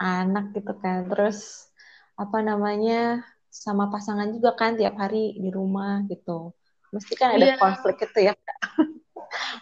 anak 0.00 0.56
gitu 0.56 0.72
kan. 0.80 1.08
Terus 1.12 1.68
apa 2.16 2.40
namanya 2.40 3.24
sama 3.52 3.88
pasangan 3.88 4.32
juga 4.32 4.56
kan 4.56 4.76
tiap 4.76 4.96
hari 4.96 5.36
di 5.36 5.48
rumah 5.52 6.04
gitu. 6.08 6.52
Mesti 6.92 7.12
kan 7.16 7.36
ada 7.36 7.56
yeah. 7.56 7.60
konflik 7.60 8.00
itu 8.00 8.32
ya. 8.32 8.34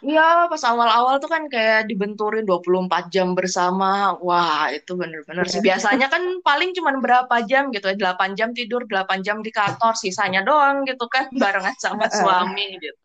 Iya, 0.04 0.46
pas 0.50 0.62
awal-awal 0.64 1.18
tuh 1.18 1.30
kan 1.30 1.48
kayak 1.48 1.88
dibenturin 1.88 2.44
24 2.44 3.08
jam 3.10 3.32
bersama. 3.32 4.14
Wah, 4.20 4.70
itu 4.70 4.94
bener-bener 4.94 5.46
sih. 5.48 5.60
Iya. 5.60 5.74
Biasanya 5.74 6.06
kan 6.12 6.22
paling 6.44 6.76
cuma 6.76 6.96
berapa 6.98 7.36
jam 7.46 7.70
gitu 7.72 7.92
ya. 7.92 8.14
8 8.14 8.38
jam 8.38 8.50
tidur, 8.52 8.84
8 8.86 9.24
jam 9.24 9.40
di 9.40 9.50
kantor. 9.50 9.96
Sisanya 9.96 10.44
doang 10.44 10.84
gitu 10.88 11.06
kan 11.08 11.30
barengan 11.42 11.76
sama 11.78 12.08
suami 12.10 12.78
gitu. 12.78 12.98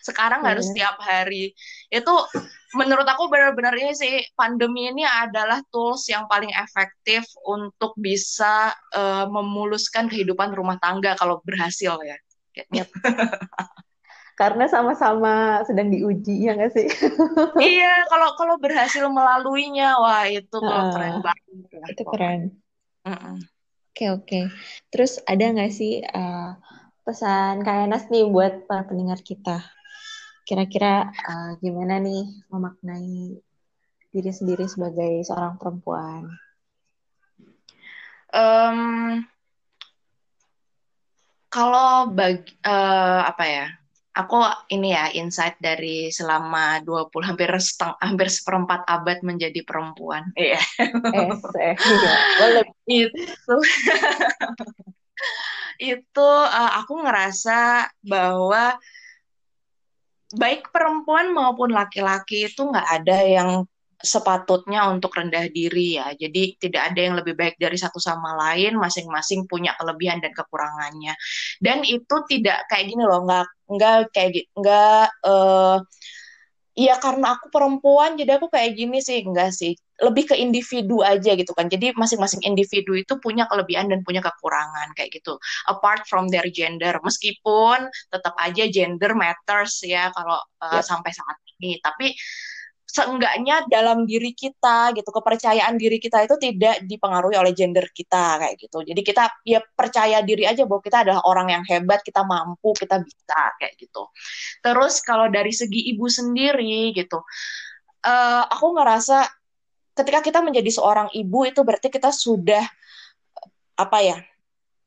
Sekarang 0.00 0.40
harus 0.44 0.72
bener. 0.72 0.88
setiap 0.88 0.96
hari. 1.04 1.52
Itu 1.92 2.14
menurut 2.76 3.04
aku 3.04 3.28
benar-benar 3.28 3.76
ini 3.76 3.92
sih 3.92 4.24
pandemi 4.32 4.88
ini 4.88 5.04
adalah 5.04 5.60
tools 5.68 6.08
yang 6.08 6.24
paling 6.28 6.52
efektif 6.56 7.28
untuk 7.44 7.92
bisa 8.00 8.72
eh, 8.96 9.26
memuluskan 9.28 10.08
kehidupan 10.08 10.56
rumah 10.56 10.80
tangga 10.80 11.12
kalau 11.16 11.44
berhasil 11.44 12.00
ya. 12.00 12.16
Kayaknya. 12.56 12.84
Karena 14.36 14.68
sama-sama 14.68 15.64
sedang 15.64 15.88
diuji, 15.88 16.44
ya 16.44 16.52
nggak 16.52 16.72
sih? 16.76 16.86
Iya, 17.56 18.04
kalau 18.12 18.36
kalau 18.36 18.54
berhasil 18.60 19.00
melaluinya, 19.08 19.96
wah 19.96 20.28
itu 20.28 20.44
tuh 20.52 20.60
keren 20.92 21.24
banget 21.24 21.88
itu 21.88 22.02
keren. 22.04 22.40
Oke, 23.96 24.12
oke. 24.12 24.40
Terus 24.92 25.16
ada 25.24 25.40
nggak 25.56 25.72
sih 25.72 26.04
eh, 26.04 26.50
pesan 27.00 27.64
Kak 27.64 27.88
Enas 27.88 28.12
nih 28.12 28.28
buat 28.28 28.68
para 28.68 28.84
pendengar 28.84 29.24
kita? 29.24 29.64
Kira-kira 30.44 31.08
eh, 31.16 31.50
gimana 31.64 31.96
nih 31.96 32.44
memaknai 32.52 33.40
diri 34.12 34.32
sendiri 34.36 34.68
sebagai 34.68 35.24
seorang 35.24 35.56
perempuan? 35.56 36.28
Em, 38.36 39.24
kalau 41.48 42.12
bagi 42.12 42.52
eh, 42.68 43.20
apa 43.32 43.44
ya? 43.48 43.66
Aku 44.16 44.40
ini 44.72 44.96
ya 44.96 45.12
insight 45.12 45.60
dari 45.60 46.08
selama 46.08 46.80
20 46.80 47.20
hampir 47.20 47.52
seteng, 47.60 47.92
hampir 48.00 48.32
seperempat 48.32 48.88
abad 48.88 49.20
menjadi 49.20 49.60
perempuan. 49.60 50.32
Iya. 50.32 50.60
Iya. 51.12 51.34
Boleh. 52.40 52.64
Itu 52.88 53.56
itu 55.76 56.30
eh, 56.48 56.72
aku 56.80 56.92
ngerasa 57.04 57.92
bahwa 58.00 58.80
baik 60.34 60.72
perempuan 60.74 61.30
maupun 61.30 61.70
laki-laki 61.70 62.50
itu 62.50 62.60
nggak 62.64 62.88
ada 63.02 63.18
yang 63.22 63.50
sepatutnya 63.96 64.88
untuk 64.92 65.16
rendah 65.16 65.48
diri 65.50 65.96
ya. 66.00 66.12
Jadi 66.12 66.60
tidak 66.60 66.92
ada 66.92 67.00
yang 67.00 67.14
lebih 67.16 67.34
baik 67.34 67.56
dari 67.56 67.76
satu 67.80 67.96
sama 67.96 68.36
lain, 68.36 68.76
masing-masing 68.76 69.48
punya 69.48 69.72
kelebihan 69.80 70.20
dan 70.20 70.32
kekurangannya. 70.36 71.16
Dan 71.58 71.82
itu 71.86 72.16
tidak 72.28 72.68
kayak 72.68 72.92
gini 72.92 73.02
loh, 73.04 73.24
nggak 73.24 73.46
nggak 73.66 73.96
kayak 74.14 74.30
gitu, 74.36 74.48
nggak 74.60 75.06
eh, 75.26 75.78
Iya 76.76 77.00
karena 77.00 77.32
aku 77.32 77.48
perempuan 77.48 78.20
jadi 78.20 78.36
aku 78.36 78.52
kayak 78.52 78.76
gini 78.76 79.00
sih 79.00 79.24
enggak 79.24 79.48
sih 79.56 79.72
lebih 79.96 80.28
ke 80.28 80.36
individu 80.36 81.00
aja 81.00 81.32
gitu 81.32 81.56
kan 81.56 81.72
jadi 81.72 81.96
masing-masing 81.96 82.44
individu 82.44 82.92
itu 82.92 83.16
punya 83.16 83.48
kelebihan 83.48 83.88
dan 83.88 84.04
punya 84.04 84.20
kekurangan 84.20 84.92
kayak 84.92 85.08
gitu 85.16 85.40
apart 85.72 86.04
from 86.04 86.28
their 86.28 86.44
gender 86.52 86.92
meskipun 87.00 87.88
tetap 88.12 88.36
aja 88.36 88.68
gender 88.68 89.16
matters 89.16 89.80
ya 89.88 90.12
kalau 90.12 90.36
uh, 90.36 90.76
Yap. 90.76 90.84
sampai 90.84 91.16
saat 91.16 91.40
ini 91.56 91.80
tapi 91.80 92.12
seenggaknya 92.96 93.68
dalam 93.68 94.08
diri 94.08 94.32
kita 94.32 94.96
gitu 94.96 95.04
kepercayaan 95.12 95.76
diri 95.76 96.00
kita 96.00 96.24
itu 96.24 96.40
tidak 96.40 96.80
dipengaruhi 96.88 97.36
oleh 97.36 97.52
gender 97.52 97.84
kita 97.92 98.40
kayak 98.40 98.56
gitu. 98.56 98.80
Jadi 98.80 99.00
kita 99.04 99.24
ya 99.44 99.60
percaya 99.60 100.24
diri 100.24 100.48
aja 100.48 100.64
bahwa 100.64 100.80
kita 100.80 101.04
adalah 101.04 101.20
orang 101.28 101.52
yang 101.52 101.62
hebat 101.68 102.00
kita 102.00 102.24
mampu 102.24 102.72
kita 102.72 103.04
bisa 103.04 103.40
kayak 103.60 103.76
gitu. 103.76 104.08
Terus 104.64 105.04
kalau 105.04 105.28
dari 105.28 105.52
segi 105.52 105.92
ibu 105.92 106.08
sendiri 106.08 106.96
gitu 106.96 107.20
eh, 108.06 108.42
aku 108.48 108.66
ngerasa 108.80 109.28
ketika 109.96 110.20
kita 110.24 110.38
menjadi 110.44 110.70
seorang 110.72 111.08
ibu 111.12 111.44
itu 111.48 111.60
berarti 111.64 111.88
kita 111.88 112.12
sudah 112.12 112.64
apa 113.76 113.98
ya 114.00 114.16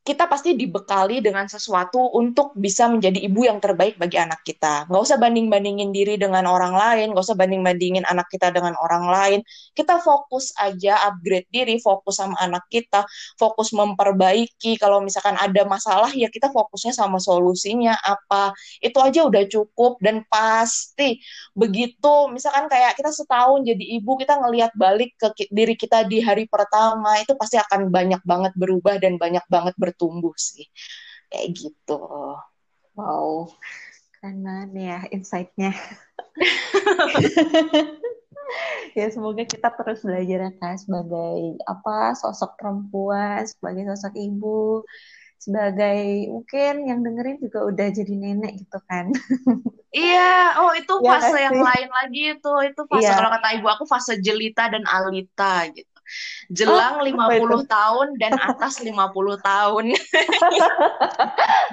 kita 0.10 0.26
pasti 0.26 0.58
dibekali 0.58 1.22
dengan 1.22 1.45
sesuatu 1.45 2.17
untuk 2.17 2.58
bisa 2.58 2.89
menjadi 2.89 3.30
ibu 3.30 3.45
yang 3.45 3.62
terbaik 3.62 4.02
bagi 4.02 4.17
anak 4.17 4.41
kita. 4.41 4.89
Nggak 4.89 5.02
usah 5.06 5.22
banding-bandingin 5.22 5.93
diri 5.93 6.17
dengan 6.17 6.50
orang 6.50 6.74
lain, 6.74 7.13
nggak 7.13 7.22
usah 7.30 7.38
banding-bandingin 7.38 8.02
anak 8.10 8.26
kita 8.34 8.50
dengan 8.50 8.74
orang 8.82 9.06
lain. 9.06 9.39
Kita 9.78 10.02
fokus 10.02 10.50
aja 10.58 10.98
upgrade 11.13 11.45
diri, 11.54 11.78
fokus 11.78 12.17
sama 12.17 12.34
anak 12.41 12.65
kita, 12.74 13.06
fokus 13.38 13.69
memperbaiki. 13.69 14.82
Kalau 14.82 14.98
misalkan 15.06 15.38
ada 15.38 15.62
masalah, 15.69 16.10
ya 16.10 16.26
kita 16.34 16.50
fokusnya 16.50 16.89
sama 16.89 17.22
solusinya 17.22 17.93
apa. 18.02 18.58
Itu 18.82 18.98
aja 19.06 19.30
udah 19.30 19.45
cukup 19.45 20.02
dan 20.02 20.26
pasti 20.26 21.22
begitu. 21.54 22.34
Misalkan 22.34 22.65
kayak 22.65 22.98
kita 22.98 23.13
setahun 23.13 23.62
jadi 23.62 24.02
ibu, 24.02 24.17
kita 24.17 24.41
ngelihat 24.41 24.74
balik 24.74 25.13
ke 25.22 25.54
diri 25.54 25.78
kita 25.78 26.10
di 26.10 26.17
hari 26.17 26.50
pertama, 26.50 27.13
itu 27.22 27.38
pasti 27.38 27.62
akan 27.62 27.93
banyak 27.93 28.26
banget 28.26 28.58
berubah 28.58 28.98
dan 28.98 29.22
banyak 29.22 29.45
banget 29.54 29.78
bertumbuh 29.78 29.99
sih. 30.40 30.66
Kayak 31.28 31.48
gitu. 31.60 32.02
Wow, 32.96 33.52
banget 34.20 34.68
nih 34.76 34.86
ya 34.96 35.00
insight-nya. 35.12 35.72
Ya 38.98 39.06
semoga 39.14 39.46
kita 39.46 39.70
terus 39.70 40.02
belajar 40.02 40.50
ya 40.50 40.52
Kak 40.58 40.82
sebagai 40.82 41.62
apa 41.70 42.18
sosok 42.18 42.58
perempuan, 42.58 43.46
sebagai 43.46 43.86
sosok 43.94 44.18
ibu, 44.18 44.82
sebagai 45.38 46.28
mungkin 46.34 46.90
yang 46.90 47.00
dengerin 47.06 47.38
juga 47.40 47.70
udah 47.70 47.88
jadi 47.94 48.14
nenek 48.18 48.66
gitu 48.66 48.80
kan. 48.90 49.14
Iya, 49.94 50.62
oh 50.62 50.74
itu 50.78 50.94
nggak 51.02 51.22
fase 51.22 51.40
yang 51.42 51.58
sih? 51.58 51.66
lain 51.66 51.90
lagi 51.90 52.24
itu. 52.38 52.54
Itu 52.74 52.82
fase 52.90 53.06
Iya. 53.06 53.14
kalau 53.18 53.30
kata 53.38 53.48
ibu 53.58 53.68
aku 53.70 53.86
fase 53.86 54.14
jelita 54.22 54.70
dan 54.70 54.84
alita 54.86 55.70
gitu. 55.74 55.99
Oh, 56.10 56.54
Jelang 56.54 57.06
itu? 57.06 57.13
50 57.13 57.69
tahun 57.69 58.08
dan 58.17 58.34
atas 58.50 58.82
50 58.82 58.98
tahun. 59.45 59.84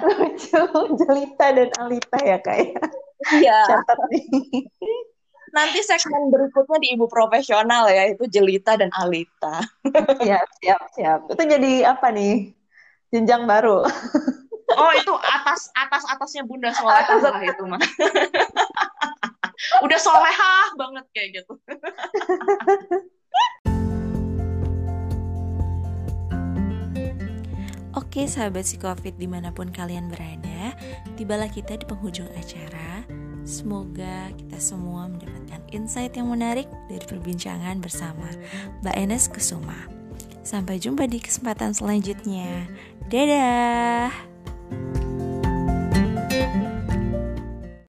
Lucu, 0.05 0.61
Jelita 1.01 1.47
dan 1.57 1.69
Alita 1.81 2.17
ya 2.21 2.37
Kak 2.37 2.57
ya. 2.61 2.81
Iya. 3.33 3.59
Catat 3.65 3.97
nih. 4.13 4.25
Nanti 5.55 5.79
segmen 5.81 6.29
berikutnya 6.29 6.77
di 6.77 6.93
ibu 6.93 7.09
profesional 7.09 7.89
ya, 7.89 8.13
itu 8.13 8.29
jelita 8.29 8.77
dan 8.77 8.93
alita. 8.93 9.63
Siap, 10.21 10.47
siap, 10.61 10.81
siap. 10.93 11.19
Itu 11.33 11.41
jadi 11.41 11.87
apa 11.87 12.13
nih? 12.13 12.53
Jenjang 13.09 13.47
baru. 13.47 13.87
Oh, 14.75 14.91
itu 14.93 15.13
atas 15.15 15.71
atas 15.73 16.03
atasnya 16.11 16.43
Bunda 16.43 16.75
Solehah 16.75 17.07
Atas- 17.07 17.23
lah 17.23 17.41
itu 17.41 17.63
mah. 17.63 17.79
Udah 19.81 19.97
solehah 19.97 20.75
banget 20.77 21.05
kayak 21.15 21.41
gitu. 21.41 21.53
Oke 28.07 28.23
sahabat 28.23 28.63
si 28.63 28.79
Covid 28.79 29.19
di 29.19 29.27
mana 29.27 29.51
pun 29.51 29.67
kalian 29.67 30.07
berada 30.07 30.71
Tibalah 31.19 31.51
kita 31.51 31.75
di 31.75 31.83
penghujung 31.83 32.31
acara. 32.39 33.03
Semoga 33.43 34.31
kita 34.31 34.63
semua 34.63 35.11
mendapatkan 35.11 35.59
insight 35.75 36.15
yang 36.15 36.31
menarik 36.31 36.71
dari 36.87 37.03
perbincangan 37.03 37.83
bersama 37.83 38.31
Mbak 38.79 38.95
Enes 38.95 39.27
Kusuma. 39.27 39.91
Sampai 40.47 40.79
jumpa 40.79 41.03
di 41.11 41.19
kesempatan 41.19 41.75
selanjutnya. 41.75 42.63
Dadah 43.11 44.11